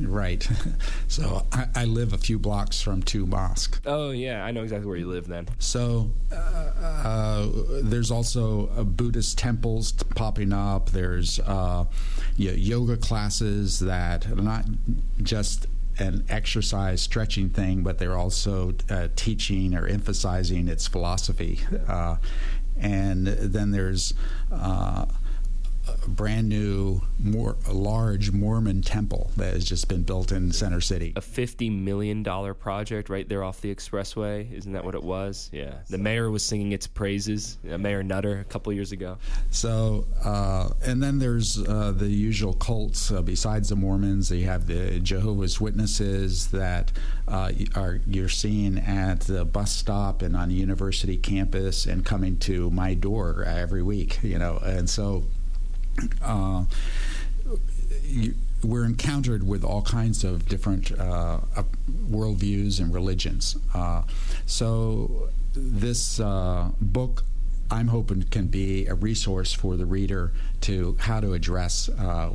[0.00, 0.48] right.
[1.08, 3.80] so I, I, live a few blocks from two mosques.
[3.84, 5.48] Oh yeah, I know exactly where you live then.
[5.58, 7.48] So uh, uh
[7.82, 10.90] there's also Buddhist temples popping up.
[10.90, 11.84] There's uh,
[12.36, 14.64] yoga classes that are not
[15.22, 15.66] just
[15.98, 21.60] an exercise stretching thing, but they're also uh, teaching or emphasizing its philosophy.
[21.86, 22.16] Uh,
[22.78, 24.14] and then there's
[24.50, 25.04] uh,
[26.10, 31.12] brand new, more large Mormon temple that has just been built in Center City.
[31.16, 34.50] A fifty million dollar project right there off the expressway.
[34.52, 35.48] Isn't that what it was?
[35.52, 35.74] Yeah.
[35.88, 37.58] The mayor was singing its praises.
[37.70, 39.18] Uh, mayor Nutter a couple years ago.
[39.50, 43.10] So, uh, and then there's uh, the usual cults.
[43.10, 46.92] Uh, besides the Mormons, They have the Jehovah's Witnesses that
[47.28, 52.38] uh, are you're seeing at the bus stop and on the university campus and coming
[52.38, 54.18] to my door every week.
[54.22, 55.24] You know, and so
[56.22, 56.64] uh,
[58.04, 61.40] you, we're encountered with all kinds of different uh,
[62.10, 63.56] worldviews and religions.
[63.74, 64.02] Uh,
[64.46, 67.24] so this uh, book,
[67.70, 72.30] I'm hoping, can be a resource for the reader to how to address uh,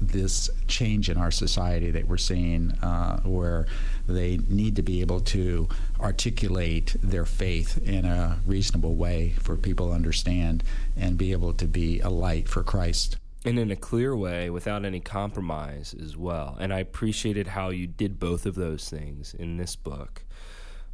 [0.00, 3.66] this change in our society that we're seeing, uh, where
[4.08, 5.68] they need to be able to
[6.00, 10.64] articulate their faith in a reasonable way for people to understand
[10.96, 13.16] and be able to be a light for Christ.
[13.42, 16.58] and in a clear way without any compromise as well.
[16.60, 20.24] And I appreciated how you did both of those things in this book.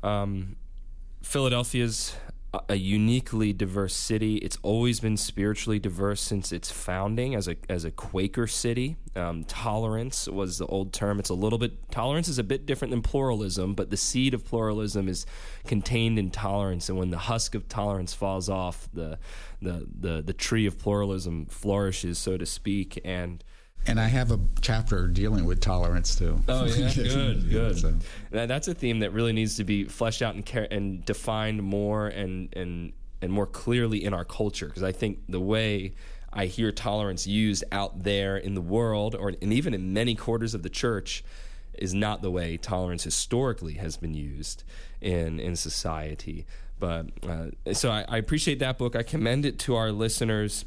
[0.03, 0.55] Um,
[1.23, 2.15] Philadelphia's
[2.69, 4.37] a uniquely diverse city.
[4.37, 8.97] It's always been spiritually diverse since its founding as a as a Quaker city.
[9.15, 11.19] Um, tolerance was the old term.
[11.19, 14.45] It's a little bit tolerance is a bit different than pluralism, but the seed of
[14.45, 15.27] pluralism is
[15.67, 16.89] contained in tolerance.
[16.89, 19.19] And when the husk of tolerance falls off, the
[19.61, 23.01] the the, the tree of pluralism flourishes, so to speak.
[23.05, 23.43] And
[23.87, 26.41] and I have a chapter dealing with tolerance too.
[26.49, 27.79] Oh yeah, good, good.
[27.79, 27.95] So.
[28.31, 32.09] That's a theme that really needs to be fleshed out and, car- and defined more
[32.09, 34.67] and and and more clearly in our culture.
[34.67, 35.95] Because I think the way
[36.33, 40.55] I hear tolerance used out there in the world, or and even in many quarters
[40.55, 41.25] of the church,
[41.75, 44.65] is not the way tolerance historically has been used
[45.01, 46.47] in in society.
[46.79, 48.95] But uh, so I, I appreciate that book.
[48.95, 50.67] I commend it to our listeners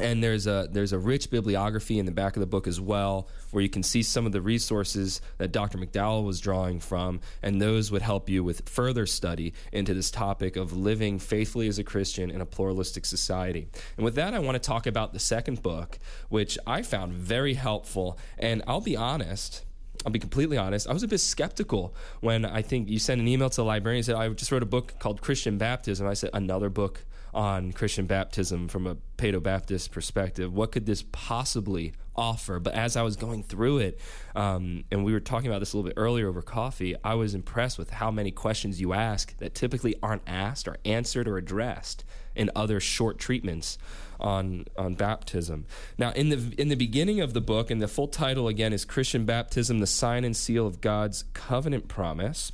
[0.00, 3.28] and there's a there's a rich bibliography in the back of the book as well
[3.50, 5.78] where you can see some of the resources that Dr.
[5.78, 10.56] McDowell was drawing from and those would help you with further study into this topic
[10.56, 13.68] of living faithfully as a Christian in a pluralistic society.
[13.96, 17.54] And with that I want to talk about the second book which I found very
[17.54, 19.64] helpful and I'll be honest
[20.06, 20.88] I'll be completely honest.
[20.88, 23.98] I was a bit skeptical when I think you sent an email to the librarian
[23.98, 26.06] and said, I just wrote a book called Christian Baptism.
[26.06, 30.52] I said, another book on Christian baptism from a Paedo Baptist perspective.
[30.52, 32.58] What could this possibly offer?
[32.58, 34.00] But as I was going through it,
[34.34, 37.34] um, and we were talking about this a little bit earlier over coffee, I was
[37.34, 42.04] impressed with how many questions you ask that typically aren't asked or answered or addressed
[42.34, 43.78] in other short treatments
[44.20, 45.66] on on baptism.
[45.96, 48.84] Now, in the in the beginning of the book, and the full title again is
[48.84, 52.52] Christian Baptism: The Sign and Seal of God's Covenant Promise.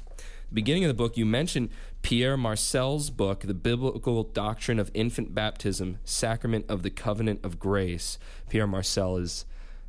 [0.53, 1.71] Beginning of the book, you mentioned
[2.05, 8.19] Pierre Marcel's book, The Biblical Doctrine of Infant Baptism, Sacrament of the Covenant of Grace.
[8.51, 9.47] Pierre Marcel is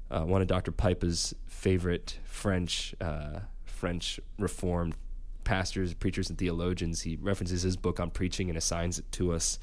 [0.10, 0.72] uh, one of Dr.
[0.72, 4.96] Pipa's favorite French uh, French Reformed
[5.44, 7.02] pastors, preachers, and theologians.
[7.02, 9.60] He references his book on preaching and assigns it to us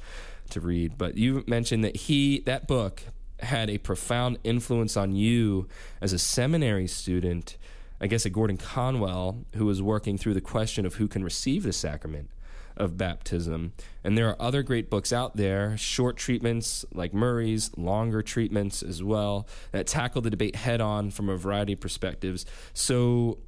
[0.51, 0.95] to read.
[0.95, 3.01] But you mentioned that he that book
[3.39, 5.67] had a profound influence on you
[6.01, 7.57] as a seminary student.
[7.99, 11.63] I guess at Gordon Conwell, who was working through the question of who can receive
[11.63, 12.29] the sacrament
[12.77, 13.73] of baptism.
[14.03, 19.03] And there are other great books out there, short treatments like Murray's, longer treatments as
[19.03, 22.45] well, that tackle the debate head on from a variety of perspectives.
[22.73, 23.39] So,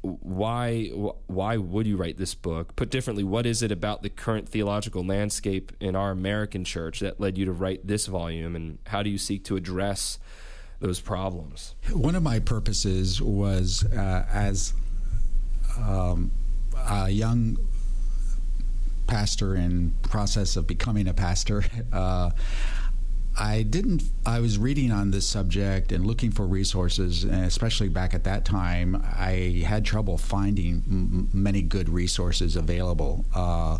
[0.00, 0.86] why
[1.26, 2.76] why would you write this book?
[2.76, 7.20] Put differently, what is it about the current theological landscape in our American church that
[7.20, 10.18] led you to write this volume, and how do you seek to address
[10.80, 11.74] those problems?
[11.92, 14.72] One of my purposes was uh, as
[15.78, 16.30] um,
[16.88, 17.56] a young
[19.08, 21.64] pastor in process of becoming a pastor.
[21.92, 22.30] Uh,
[23.38, 24.02] I didn't.
[24.26, 28.44] I was reading on this subject and looking for resources, and especially back at that
[28.44, 33.78] time, I had trouble finding m- many good resources available uh,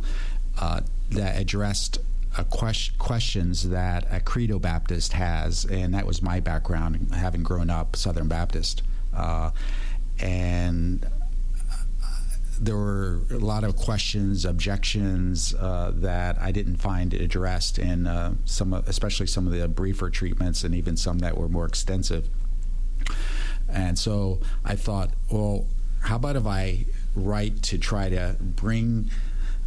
[0.61, 1.99] uh, that addressed
[2.37, 7.97] uh, questions that a Credo Baptist has, and that was my background, having grown up
[7.97, 9.51] Southern Baptist, uh,
[10.21, 11.05] and
[12.61, 18.35] there were a lot of questions, objections uh, that I didn't find addressed in uh,
[18.45, 22.29] some, especially some of the briefer treatments, and even some that were more extensive.
[23.69, 25.67] And so I thought, well,
[26.01, 29.11] how about if I write to try to bring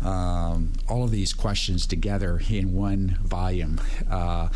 [0.02, 3.80] um, all of these questions together in one volume?
[4.10, 4.50] Uh,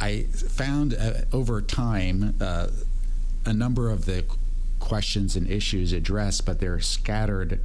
[0.00, 2.68] I found uh, over time uh,
[3.44, 4.24] a number of the
[4.90, 7.60] questions and issues addressed, but they're scattered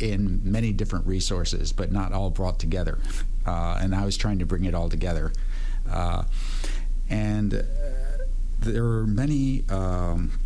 [0.00, 2.98] in many different resources, but not all brought together.
[3.46, 5.30] Uh, and I was trying to bring it all together.
[5.88, 6.24] Uh,
[7.08, 7.62] and uh,
[8.58, 10.40] there are many um,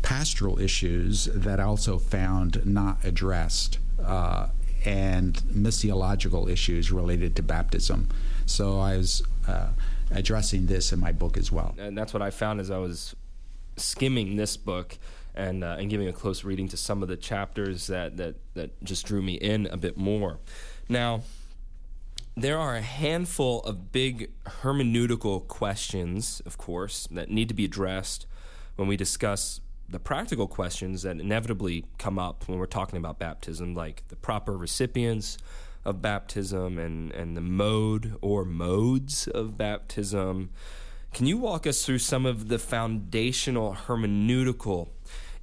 [0.00, 4.48] pastoral issues that I also found not addressed, uh,
[4.86, 8.08] and missiological issues related to baptism.
[8.46, 9.68] So I was uh,
[10.10, 11.74] addressing this in my book as well.
[11.76, 13.14] And that's what I found as I was
[13.76, 14.98] skimming this book
[15.34, 18.82] and uh, and giving a close reading to some of the chapters that that that
[18.84, 20.38] just drew me in a bit more.
[20.88, 21.22] Now,
[22.36, 24.30] there are a handful of big
[24.62, 28.26] hermeneutical questions, of course, that need to be addressed
[28.76, 33.74] when we discuss the practical questions that inevitably come up when we're talking about baptism,
[33.74, 35.38] like the proper recipients
[35.84, 40.50] of baptism and, and the mode or modes of baptism.
[41.14, 44.88] Can you walk us through some of the foundational hermeneutical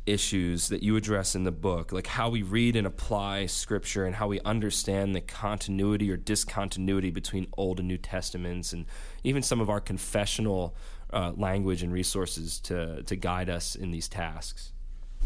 [0.05, 4.13] issues that you address in the book, like how we read and apply scripture and
[4.13, 8.85] how we understand the continuity or discontinuity between Old and New Testaments, and
[9.23, 10.75] even some of our confessional
[11.13, 14.73] uh, language and resources to, to guide us in these tasks.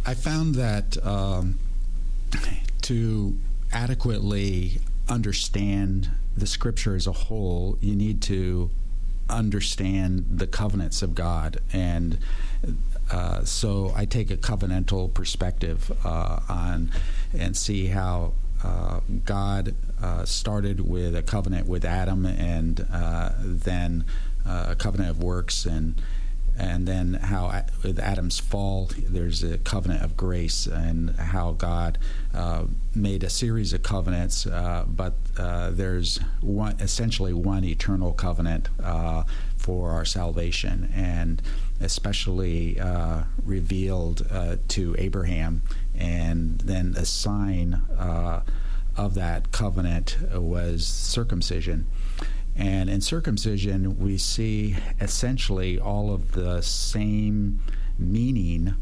[0.05, 1.57] I found that um,
[2.83, 3.35] to
[3.73, 4.79] adequately
[5.09, 8.69] understand the scripture as a whole, you need to
[9.29, 11.59] understand the covenants of God.
[11.73, 12.17] And
[13.11, 16.91] uh, so I take a covenantal perspective uh, on
[17.33, 24.05] and see how uh, God uh, started with a covenant with Adam and uh, then
[24.45, 26.01] uh, a covenant of works and
[26.57, 31.97] and then how with Adam's fall, there's a covenant of grace, and how God
[32.33, 38.69] uh, made a series of covenants, uh, but uh, there's one essentially one eternal covenant
[38.81, 39.23] uh,
[39.57, 41.41] for our salvation, and
[41.81, 45.61] especially uh, revealed uh, to Abraham,
[45.93, 47.81] and then a sign
[48.97, 51.85] of that covenant was circumcision.
[52.55, 57.59] And in circumcision, we see essentially all of the same
[57.99, 58.75] meaning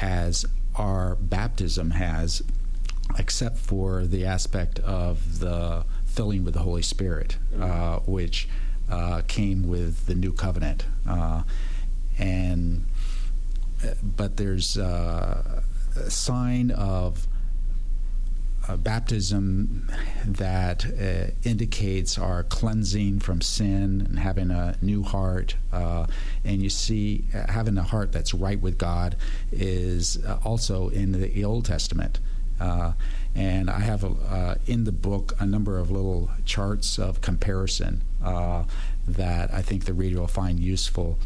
[0.00, 0.44] as
[0.74, 2.42] our baptism has,
[3.18, 8.48] except for the aspect of the filling with the Holy Spirit, uh, which
[8.90, 10.84] uh, came with the new covenant.
[11.08, 11.42] Uh,
[12.18, 12.84] and
[14.02, 15.62] but there's uh,
[15.96, 17.26] a sign of
[18.68, 19.90] a baptism
[20.24, 25.56] that uh, indicates our cleansing from sin and having a new heart.
[25.72, 26.06] Uh,
[26.44, 29.16] and you see, uh, having a heart that's right with God
[29.50, 32.20] is uh, also in the Old Testament.
[32.60, 32.92] Uh,
[33.34, 38.02] and I have a, uh, in the book a number of little charts of comparison
[39.08, 41.18] that I think the reader will find useful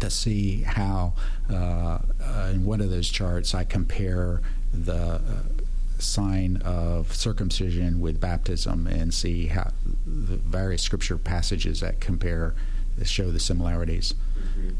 [0.00, 1.12] to see how,
[1.50, 4.40] in one of those charts, I compare
[4.72, 5.20] the
[6.04, 9.70] sign of circumcision with baptism and see how
[10.06, 12.54] the various scripture passages that compare
[13.02, 14.14] show the similarities.
[14.38, 14.70] Mm-hmm.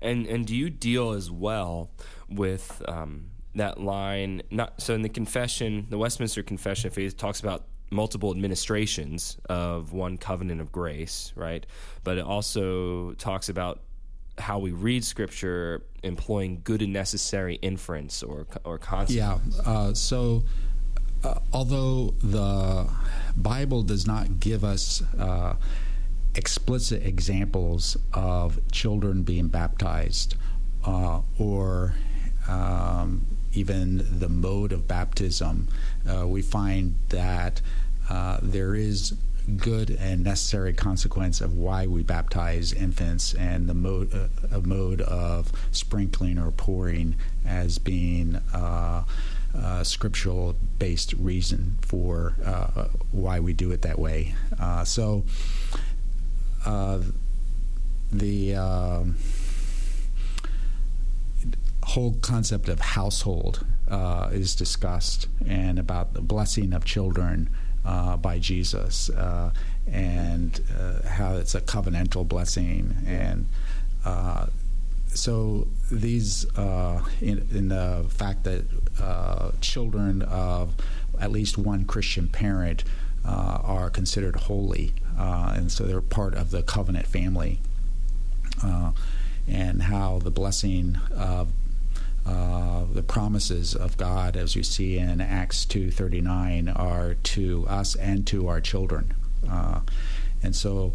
[0.00, 1.90] And and do you deal as well
[2.28, 4.42] with um, that line?
[4.50, 9.92] Not so in the confession, the Westminster Confession of Faith talks about multiple administrations of
[9.92, 11.64] one covenant of grace, right?
[12.02, 13.80] But it also talks about
[14.38, 19.16] how we read scripture employing good and necessary inference or or concept.
[19.16, 19.38] Yeah.
[19.64, 20.44] Uh, so,
[21.22, 22.88] uh, although the
[23.36, 25.54] Bible does not give us uh,
[26.34, 30.34] explicit examples of children being baptized
[30.84, 31.94] uh, or
[32.48, 35.68] um, even the mode of baptism,
[36.10, 37.60] uh, we find that
[38.08, 39.14] uh, there is
[39.56, 45.52] good and necessary consequence of why we baptize infants and the mode, uh, mode of
[45.70, 47.16] sprinkling or pouring
[47.46, 49.04] as being uh,
[49.54, 54.34] uh, scriptural based reason for uh, why we do it that way.
[54.58, 55.24] Uh, so
[58.12, 59.16] the um,
[61.82, 63.66] whole concept of household
[64.30, 67.50] is discussed and about the blessing of children
[67.84, 69.52] uh, by Jesus, uh,
[69.86, 72.96] and uh, how it's a covenantal blessing.
[73.06, 73.46] And
[74.04, 74.46] uh,
[75.08, 78.64] so these, uh, in, in, the fact that
[79.60, 80.74] children of
[81.20, 82.84] at least one Christian parent
[83.24, 87.58] are considered holy, and so they're part of the covenant family.
[89.48, 91.48] and how the blessing of
[92.26, 97.66] uh, the promises of God, as we see in Acts two thirty nine, are to
[97.68, 99.14] us and to our children,
[99.50, 99.80] uh,
[100.42, 100.92] and so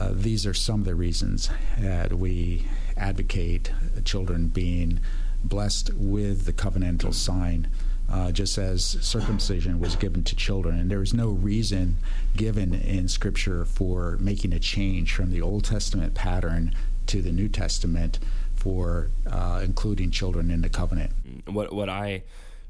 [0.00, 3.72] uh, these are some of the reasons that we advocate
[4.04, 5.00] children being
[5.42, 7.68] blessed with the covenantal sign.
[8.06, 10.78] Uh, just as circumcision was given to children.
[10.78, 11.96] And there is no reason
[12.36, 16.74] given in Scripture for making a change from the Old Testament pattern
[17.06, 18.18] to the New Testament
[18.64, 21.12] for uh, including children in the covenant.
[21.46, 22.22] What what I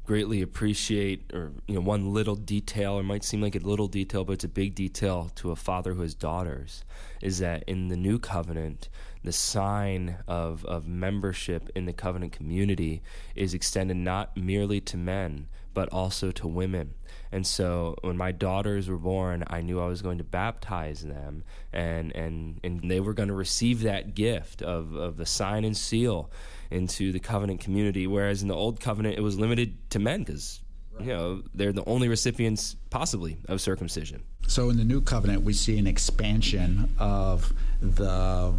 [0.05, 4.25] greatly appreciate, or you know, one little detail, or might seem like a little detail,
[4.25, 6.83] but it's a big detail to a father who has daughters,
[7.21, 8.89] is that in the new covenant,
[9.23, 13.01] the sign of of membership in the covenant community
[13.33, 16.93] is extended not merely to men, but also to women.
[17.35, 21.43] And so when my daughters were born, I knew I was going to baptize them
[21.73, 25.75] and and, and they were going to receive that gift of, of the sign and
[25.75, 26.31] seal
[26.71, 28.07] into the covenant community.
[28.07, 30.61] Whereas in the old covenant it was limited to men because
[30.97, 34.23] you know they're the only recipients possibly of circumcision.
[34.47, 38.53] So in the new covenant we see an expansion of the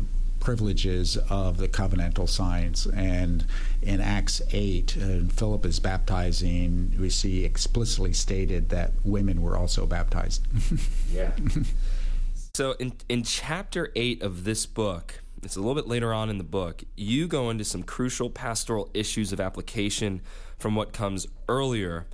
[0.46, 2.86] privileges of the covenantal signs.
[2.86, 3.44] And
[3.82, 9.86] in Acts 8, uh, Philip is baptizing, we see explicitly stated that women were also
[9.86, 10.46] baptized.
[11.12, 11.32] yeah.
[12.54, 16.38] So in, in chapter 8 of this book, it's a little bit later on in
[16.38, 20.22] the book, you go into some crucial pastoral issues of application
[20.58, 22.06] from what comes earlier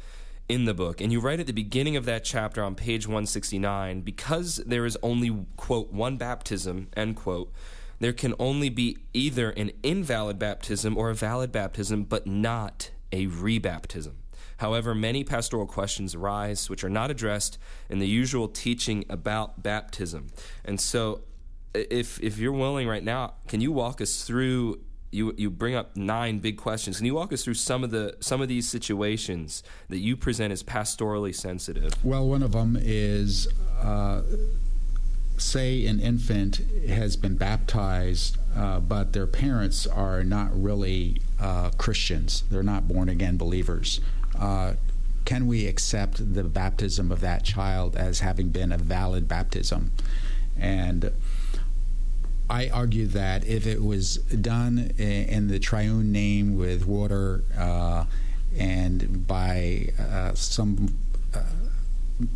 [0.49, 1.03] in the book.
[1.03, 4.97] And you write at the beginning of that chapter on page 169 because there is
[5.03, 7.53] only, quote, one baptism, end quote,
[8.03, 13.29] there can only be either an invalid baptism or a valid baptism, but not a
[13.29, 14.15] rebaptism.
[14.57, 20.33] However, many pastoral questions arise which are not addressed in the usual teaching about baptism.
[20.65, 21.21] And so,
[21.75, 24.81] if, if you're willing right now, can you walk us through
[25.13, 26.97] you you bring up nine big questions.
[26.97, 30.53] Can you walk us through some of the some of these situations that you present
[30.53, 31.93] as pastorally sensitive?
[32.03, 33.47] Well, one of them is.
[33.79, 34.23] Uh,
[35.43, 42.45] say an infant has been baptized, uh, but their parents are not really uh, Christians.
[42.51, 44.01] They're not born again believers.
[44.39, 44.75] Uh,
[45.25, 49.93] can we accept the baptism of that child as having been a valid baptism?
[50.59, 51.13] And
[52.51, 58.05] I argue that if it was done in the triune name with water uh,
[58.57, 60.95] and by uh, some
[61.35, 61.43] uh,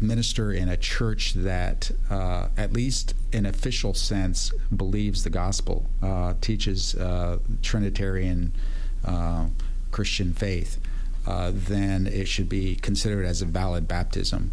[0.01, 6.35] minister in a church that, uh, at least in official sense, believes the gospel, uh,
[6.41, 8.53] teaches uh, Trinitarian
[9.93, 10.79] Christian faith,
[11.27, 14.51] then it should be considered as a valid baptism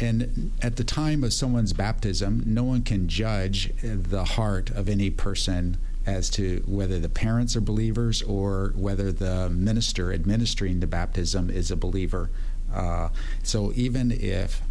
[0.00, 5.10] and at the time of someone's baptism, no one can judge the heart of any
[5.10, 11.50] person as to whether the parents are believers or whether the minister administering the baptism
[11.50, 12.30] is a believer.
[12.78, 13.08] Uh,
[13.42, 14.62] so even if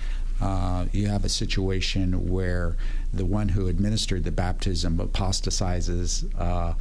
[0.42, 2.78] uh, you have a situation where
[3.14, 6.74] the one who administered the baptism apostatizes, uh,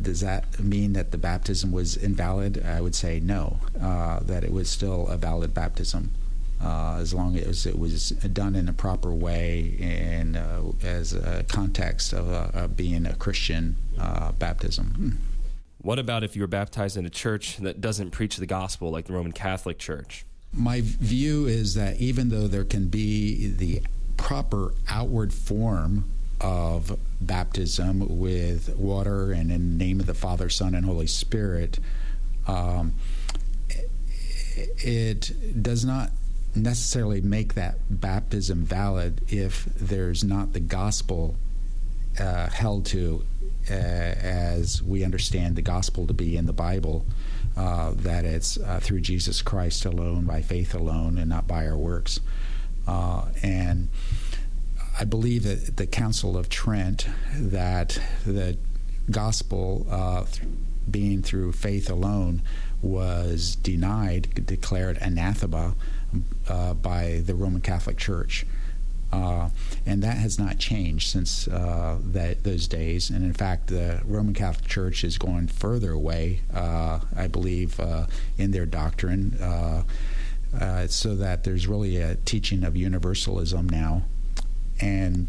[0.00, 2.64] does that mean that the baptism was invalid?
[2.64, 6.10] I would say no, uh, that it was still a valid baptism
[6.60, 11.44] uh, as long as it was done in a proper way and uh, as a
[11.48, 13.76] context of, uh, of being a Christian
[14.38, 14.86] baptism.
[14.86, 15.10] Hmm.
[15.78, 19.04] What about if you were baptized in a church that doesn't preach the gospel like
[19.04, 20.24] the Roman Catholic Church?
[20.56, 23.82] My view is that even though there can be the
[24.16, 30.74] proper outward form of baptism with water and in the name of the Father, Son,
[30.74, 31.78] and Holy Spirit,
[32.46, 32.94] um,
[34.56, 36.10] it does not
[36.54, 41.34] necessarily make that baptism valid if there's not the gospel
[42.18, 43.24] uh, held to
[43.70, 47.04] uh, as we understand the gospel to be in the Bible,
[47.56, 51.76] uh, that it's uh, through Jesus Christ alone, by faith alone, and not by our
[51.76, 52.20] works.
[52.86, 53.88] Uh, and
[54.98, 58.56] I believe that the Council of Trent, that the
[59.10, 60.24] gospel uh,
[60.90, 62.42] being through faith alone
[62.82, 65.74] was denied, declared anathema
[66.48, 68.46] uh, by the Roman Catholic Church.
[69.14, 69.48] Uh,
[69.86, 73.10] and that has not changed since uh, that, those days.
[73.10, 78.06] And in fact, the Roman Catholic Church is going further away, uh, I believe, uh,
[78.38, 79.84] in their doctrine, uh,
[80.88, 84.02] so that there's really a teaching of universalism now.
[84.80, 85.28] And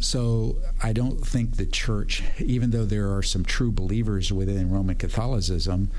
[0.00, 4.96] so I don't think the church, even though there are some true believers within Roman
[4.96, 5.90] Catholicism,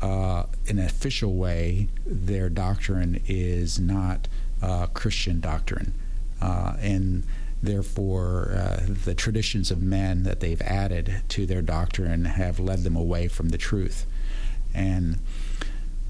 [0.00, 4.47] uh, in an official way, their doctrine is not uh,
[4.94, 5.94] Christian doctrine.
[6.40, 7.24] Uh, and
[7.62, 12.96] therefore, uh, the traditions of men that they've added to their doctrine have led them
[12.96, 14.06] away from the truth.
[14.74, 15.18] And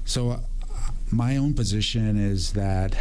[0.05, 0.39] so, uh,
[1.11, 2.95] my own position is that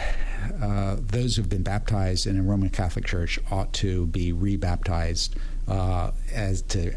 [0.62, 5.36] uh, those who've been baptized in a Roman Catholic Church ought to be rebaptized
[6.32, 6.94] as to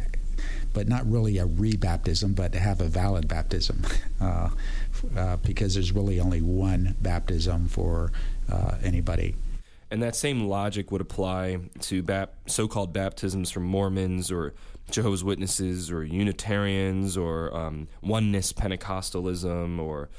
[0.73, 3.85] but not really a rebaptism, but to have a valid baptism,
[4.21, 4.49] uh,
[5.15, 8.11] uh, because there's really only one baptism for
[8.49, 9.35] uh, anybody.
[9.89, 14.53] And that same logic would apply to bap- so-called baptisms from Mormons or
[14.89, 20.09] Jehovah's Witnesses or Unitarians or um, Oneness Pentecostalism or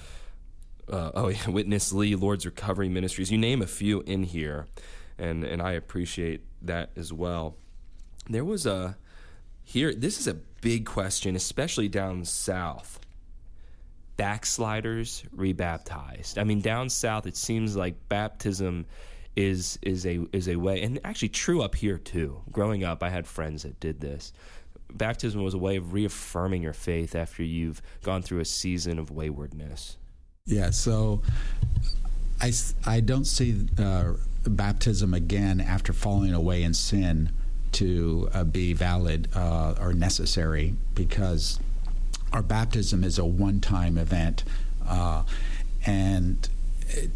[0.90, 3.30] uh, oh yeah, Witness Lee Lord's Recovery Ministries.
[3.30, 4.66] You name a few in here,
[5.18, 7.56] and and I appreciate that as well.
[8.28, 8.96] There was a
[9.64, 13.00] here, this is a big question, especially down south.
[14.16, 16.38] Backsliders rebaptized.
[16.38, 18.86] I mean, down south, it seems like baptism
[19.34, 22.40] is is a is a way, and actually true up here too.
[22.52, 24.32] Growing up, I had friends that did this.
[24.92, 29.10] Baptism was a way of reaffirming your faith after you've gone through a season of
[29.10, 29.96] waywardness.
[30.44, 31.22] Yeah, so
[32.42, 32.52] I,
[32.84, 37.30] I don't see uh, baptism again after falling away in sin
[37.72, 41.60] to uh, be valid uh, or necessary because
[42.32, 44.44] our baptism is a one time event.
[44.86, 45.22] Uh,
[45.84, 46.48] and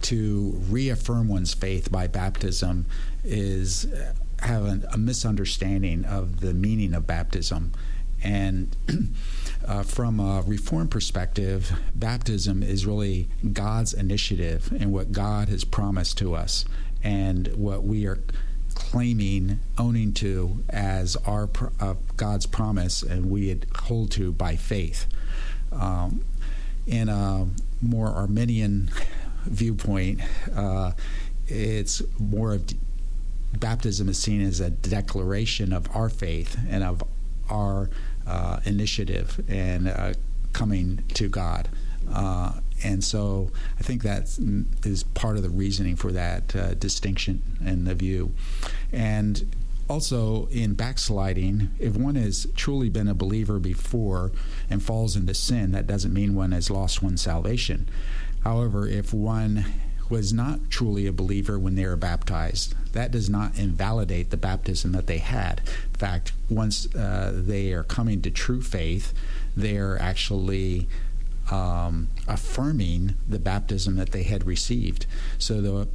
[0.02, 2.86] to reaffirm one's faith by baptism
[3.24, 3.86] is
[4.40, 7.72] have a misunderstanding of the meaning of baptism.
[8.22, 8.76] And
[9.66, 16.18] uh, from a reform perspective, baptism is really God's initiative and what God has promised
[16.18, 16.64] to us,
[17.02, 18.20] and what we are
[18.76, 21.48] claiming, owning to as our
[21.80, 25.06] uh, God's promise, and we hold to by faith.
[25.72, 26.24] Um,
[26.86, 27.48] in a
[27.80, 28.90] more Arminian
[29.46, 30.20] viewpoint,
[30.54, 30.92] uh,
[31.48, 32.66] it's more of
[33.58, 37.02] baptism is seen as a declaration of our faith and of
[37.48, 37.88] our
[38.26, 40.12] uh, initiative and uh,
[40.52, 41.68] coming to God.
[42.84, 44.38] And so I think that
[44.84, 48.32] is part of the reasoning for that uh, distinction in the view.
[48.92, 49.54] And
[49.88, 54.32] also in backsliding, if one has truly been a believer before
[54.68, 57.88] and falls into sin, that doesn't mean one has lost one's salvation.
[58.42, 59.64] However, if one
[60.08, 62.74] was not truly a believer when they were baptized.
[62.92, 65.60] That does not invalidate the baptism that they had.
[65.92, 69.12] In fact, once uh, they are coming to true faith,
[69.56, 70.88] they are actually
[71.50, 75.06] um, affirming the baptism that they had received.
[75.38, 75.88] So the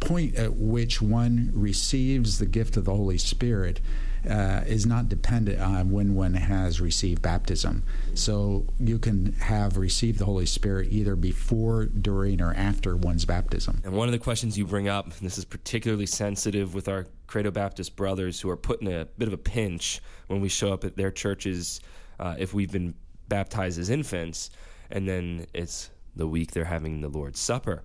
[0.00, 3.80] point at which one receives the gift of the Holy Spirit
[4.28, 7.82] uh, is not dependent on when one has received baptism.
[8.14, 13.82] So you can have received the Holy Spirit either before, during, or after one's baptism.
[13.84, 17.50] And one of the questions you bring up, this is particularly sensitive with our Credo
[17.50, 20.84] Baptist brothers who are put in a bit of a pinch when we show up
[20.84, 21.80] at their churches
[22.18, 22.94] uh, if we've been
[23.28, 24.50] baptized as infants,
[24.94, 27.82] and then it's the week they're having the Lord's Supper.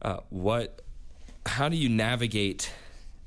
[0.00, 0.82] Uh, what?
[1.46, 2.70] How do you navigate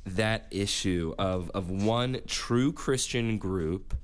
[0.05, 3.95] that issue of, of one true Christian group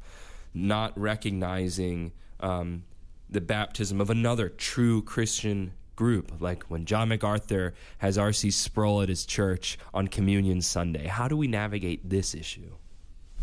[0.53, 2.83] not recognizing um,
[3.29, 8.49] the baptism of another true Christian group, like when John MacArthur has R.C.
[8.51, 11.05] Sproul at his church on Communion Sunday.
[11.05, 12.71] How do we navigate this issue?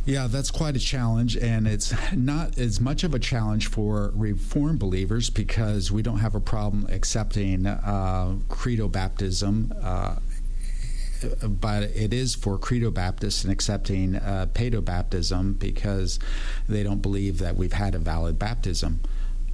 [0.07, 4.79] Yeah, that's quite a challenge, and it's not as much of a challenge for Reformed
[4.79, 10.17] believers because we don't have a problem accepting uh, credo baptism uh,
[11.43, 16.19] but it is for credo Baptists and accepting uh, pedo baptism because
[16.69, 19.01] they don't believe that we've had a valid baptism.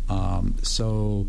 [0.09, 1.26] Um, so.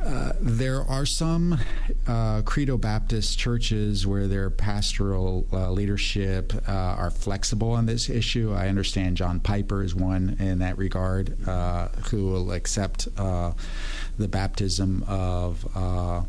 [0.00, 1.58] Uh, there are some
[2.06, 8.52] uh, Credo Baptist churches where their pastoral uh, leadership uh, are flexible on this issue.
[8.54, 15.04] I understand John Piper is one in that regard uh, who will accept the baptism
[15.08, 16.22] of uh,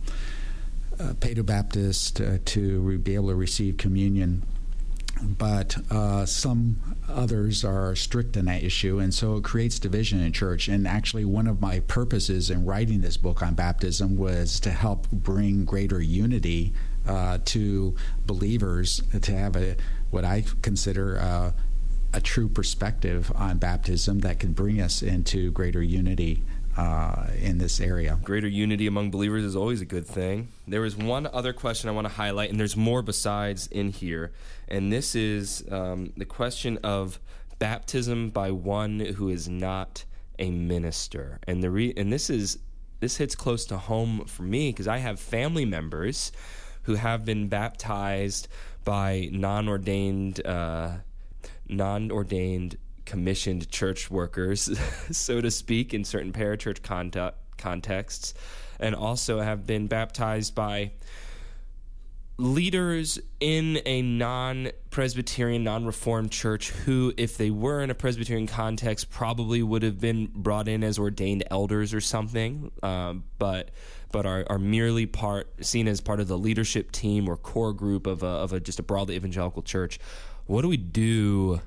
[0.98, 4.44] Pedo Baptist to be able to receive communion.
[5.22, 10.32] But uh, some others are strict on that issue, and so it creates division in
[10.32, 10.68] church.
[10.68, 15.10] And actually, one of my purposes in writing this book on baptism was to help
[15.12, 16.74] bring greater unity
[17.08, 17.96] uh, to
[18.26, 19.76] believers to have a
[20.12, 21.52] what I consider uh,
[22.14, 26.44] a true perspective on baptism that can bring us into greater unity
[26.80, 28.18] uh, in this area.
[28.24, 30.48] Greater unity among believers is always a good thing.
[30.66, 34.32] There is one other question I want to highlight, and there's more besides in here,
[34.70, 37.20] and this is um, the question of
[37.58, 40.06] baptism by one who is not
[40.38, 41.40] a minister.
[41.48, 42.60] And the re- and this is
[43.02, 46.32] this hits close to home for me because I have family members
[46.84, 48.48] who have been baptized
[48.86, 50.92] by non-ordained uh,
[51.68, 52.78] non-ordained
[53.10, 54.70] commissioned church workers,
[55.12, 58.34] so to speak, in certain parachurch context, contexts,
[58.80, 60.92] and also have been baptized by
[62.38, 68.48] leaders in a non Presbyterian, non Reformed church who, if they were in a Presbyterian
[68.48, 73.72] context, probably would have been brought in as ordained elders or something, um, but
[74.12, 78.08] but are, are merely part seen as part of the leadership team or core group
[78.08, 80.00] of a, of a just a broadly evangelical church.
[80.46, 81.62] What do we do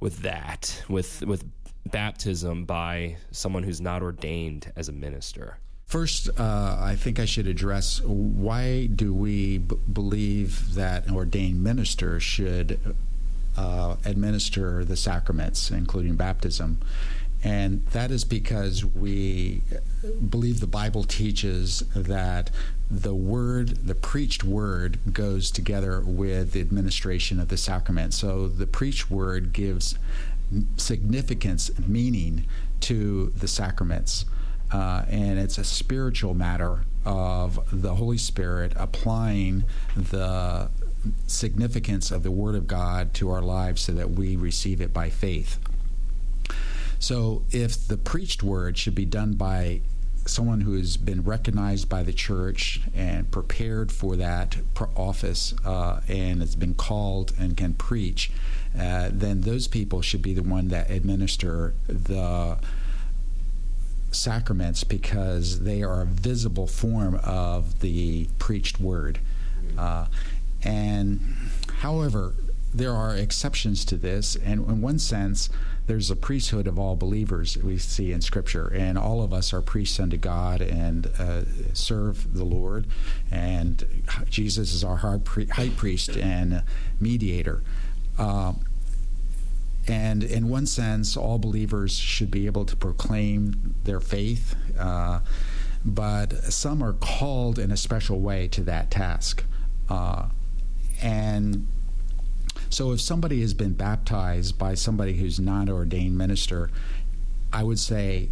[0.00, 1.44] with that, with with
[1.86, 5.58] baptism by someone who's not ordained as a minister?
[5.86, 11.64] First, uh, I think I should address why do we b- believe that an ordained
[11.64, 12.78] minister should
[13.58, 16.78] uh, administer the sacraments, including baptism.
[17.42, 19.62] And that is because we
[20.28, 22.50] believe the Bible teaches that
[22.90, 28.14] the word, the preached word, goes together with the administration of the sacrament.
[28.14, 29.98] So the preached word gives
[30.76, 32.46] significance, meaning
[32.80, 34.24] to the sacraments.
[34.70, 39.64] Uh, and it's a spiritual matter of the Holy Spirit applying
[39.96, 40.70] the
[41.26, 45.08] significance of the Word of God to our lives so that we receive it by
[45.10, 45.58] faith.
[46.98, 49.80] So, if the preached word should be done by
[50.28, 54.56] someone who has been recognized by the church and prepared for that
[54.96, 58.30] office uh, and has been called and can preach,
[58.78, 62.58] uh, then those people should be the one that administer the
[64.10, 69.18] sacraments because they are a visible form of the preached word.
[69.76, 70.06] Uh,
[70.62, 71.20] and
[71.80, 72.34] however,
[72.74, 75.48] there are exceptions to this, and in one sense,
[75.88, 79.62] there's a priesthood of all believers we see in Scripture, and all of us are
[79.62, 82.86] priests unto God and uh, serve the Lord.
[83.30, 86.62] And Jesus is our high priest and
[87.00, 87.62] mediator.
[88.18, 88.52] Uh,
[89.88, 95.20] and in one sense, all believers should be able to proclaim their faith, uh,
[95.86, 99.42] but some are called in a special way to that task.
[99.88, 100.26] Uh,
[101.00, 101.66] and
[102.70, 106.70] so if somebody has been baptized by somebody who's not an ordained minister,
[107.52, 108.28] I would say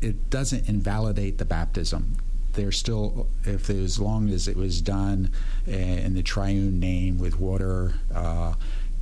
[0.00, 2.16] it doesn't invalidate the baptism.
[2.52, 5.30] There's still, if as long as it was done
[5.66, 8.54] in the triune name with water uh,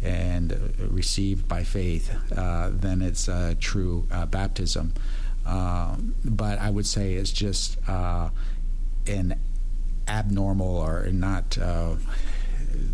[0.03, 4.95] and received by faith, uh, then it's a true uh, baptism.
[5.45, 8.31] Uh, but I would say it's just uh,
[9.07, 9.39] an
[10.09, 11.97] abnormal or not uh,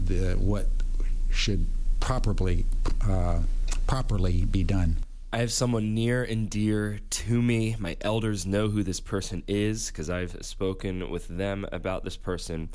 [0.05, 0.67] the what
[1.39, 1.67] should
[2.01, 2.67] properly
[3.09, 3.41] uh,
[3.87, 4.97] properly be done.
[5.33, 7.77] I have someone near and dear to me.
[7.79, 12.71] My elders know who this person is because I've spoken with them about this person.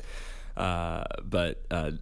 [0.56, 1.92] Uh, but uh,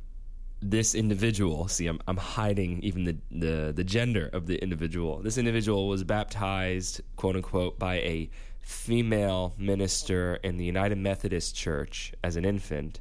[0.61, 5.23] this individual, see, I'm, I'm hiding even the, the, the gender of the individual.
[5.23, 12.13] This individual was baptized, quote unquote, by a female minister in the United Methodist Church
[12.23, 13.01] as an infant,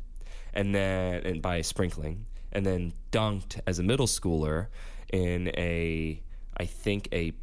[0.54, 4.68] and then and by sprinkling, and then dunked as a middle schooler
[5.12, 6.22] in a,
[6.58, 7.34] I think a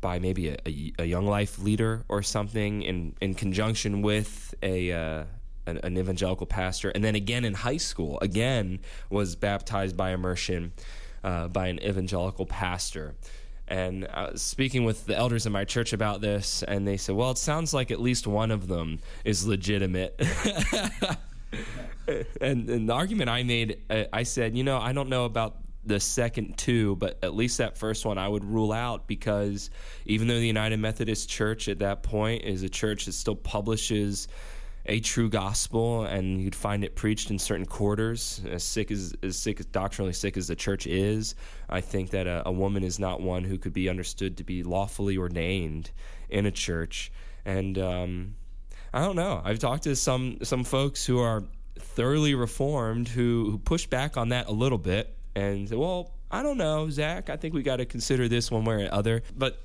[0.00, 4.92] by maybe a, a, a, young life leader or something in, in conjunction with a
[4.92, 5.24] uh,
[5.66, 8.78] an, an, evangelical pastor, and then again in high school, again
[9.10, 10.72] was baptized by immersion
[11.24, 13.14] uh, by an evangelical pastor.
[13.66, 17.14] And I was speaking with the elders in my church about this, and they said,
[17.14, 20.18] "Well, it sounds like at least one of them is legitimate."
[22.48, 25.56] and, and, the argument I made, uh, I said, you know, I don't know about
[25.84, 29.70] the second two, but at least that first one I would rule out because
[30.04, 34.28] even though the United Methodist Church at that point is a church that still publishes
[34.86, 39.36] a true gospel and you'd find it preached in certain quarters as sick as as
[39.36, 41.34] sick as doctrinally sick as the church is
[41.68, 44.62] i think that a, a, woman is not one who could be understood to be
[44.62, 45.90] lawfully ordained
[46.28, 47.10] in a church.
[47.44, 48.34] And um,
[48.92, 49.40] i don't know.
[49.44, 51.44] I've talked to some some folks who are
[51.80, 56.42] thoroughly reformed who, who push back on that a little bit and said, well, I
[56.42, 57.30] don't know, Zach.
[57.30, 59.22] I think we got to consider this one way or other.
[59.36, 59.60] But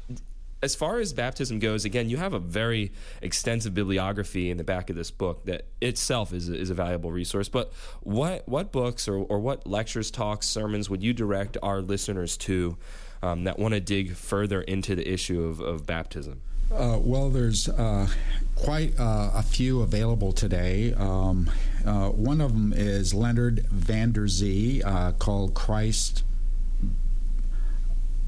[0.61, 4.89] as far as baptism goes, again, you have a very extensive bibliography in the back
[4.89, 7.49] of this book that itself is a, is a valuable resource.
[7.49, 12.37] But what what books or, or what lectures, talks, sermons would you direct our listeners
[12.37, 12.77] to
[13.21, 16.41] um, that want to dig further into the issue of, of baptism?
[16.75, 18.07] Uh, well, there's uh,
[18.55, 20.93] quite uh, a few available today.
[20.97, 21.49] Um,
[21.85, 26.23] uh, one of them is Leonard Vander Zee uh, called Christ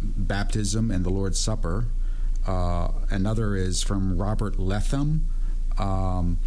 [0.01, 1.85] Baptism and the Lord's Supper.
[2.45, 5.25] Uh, another is from Robert Letham,
[5.79, 6.37] Um,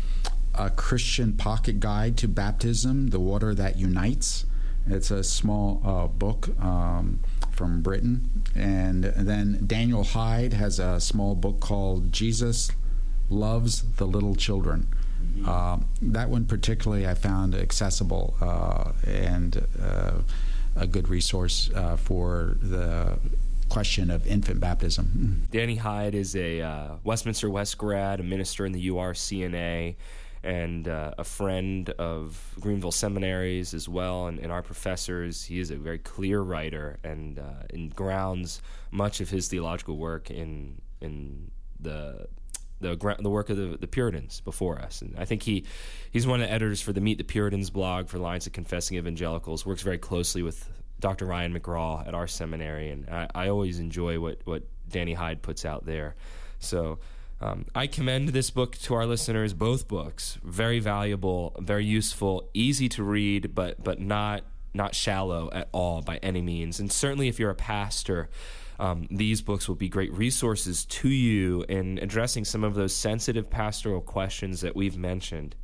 [0.54, 4.46] a Christian pocket guide to baptism, the water that unites.
[4.86, 6.48] It's a small book.
[6.62, 7.20] Um,
[7.58, 8.30] from Britain.
[8.54, 12.70] And then Daniel Hyde has a small book called Jesus
[13.28, 14.86] Loves the Little Children.
[15.20, 15.48] Mm-hmm.
[15.48, 15.78] Uh,
[16.12, 20.12] that one particularly I found accessible uh, and uh,
[20.76, 23.18] a good resource uh, for the
[23.68, 25.48] question of infant baptism.
[25.50, 29.96] Danny Hyde is a uh, Westminster West grad, a minister in the URCNA
[30.42, 35.44] and uh, a friend of Greenville Seminaries as well, and, and, our professors.
[35.44, 40.30] He is a very clear writer and, uh, and grounds much of his theological work
[40.30, 42.26] in in the
[42.80, 45.02] the the work of the, the Puritans before us.
[45.02, 45.64] And I think he
[46.10, 48.96] he's one of the editors for the Meet the Puritans blog for Alliance of Confessing
[48.96, 49.66] Evangelicals.
[49.66, 50.68] Works very closely with
[51.00, 51.26] Dr.
[51.26, 55.64] Ryan McGraw at our seminary, and I, I always enjoy what what Danny Hyde puts
[55.64, 56.14] out there.
[56.60, 56.98] So
[57.40, 59.54] um, I commend this book to our listeners.
[59.54, 65.68] Both books, very valuable, very useful, easy to read, but but not not shallow at
[65.72, 66.80] all by any means.
[66.80, 68.28] And certainly, if you're a pastor,
[68.78, 73.50] um, these books will be great resources to you in addressing some of those sensitive
[73.50, 75.56] pastoral questions that we've mentioned.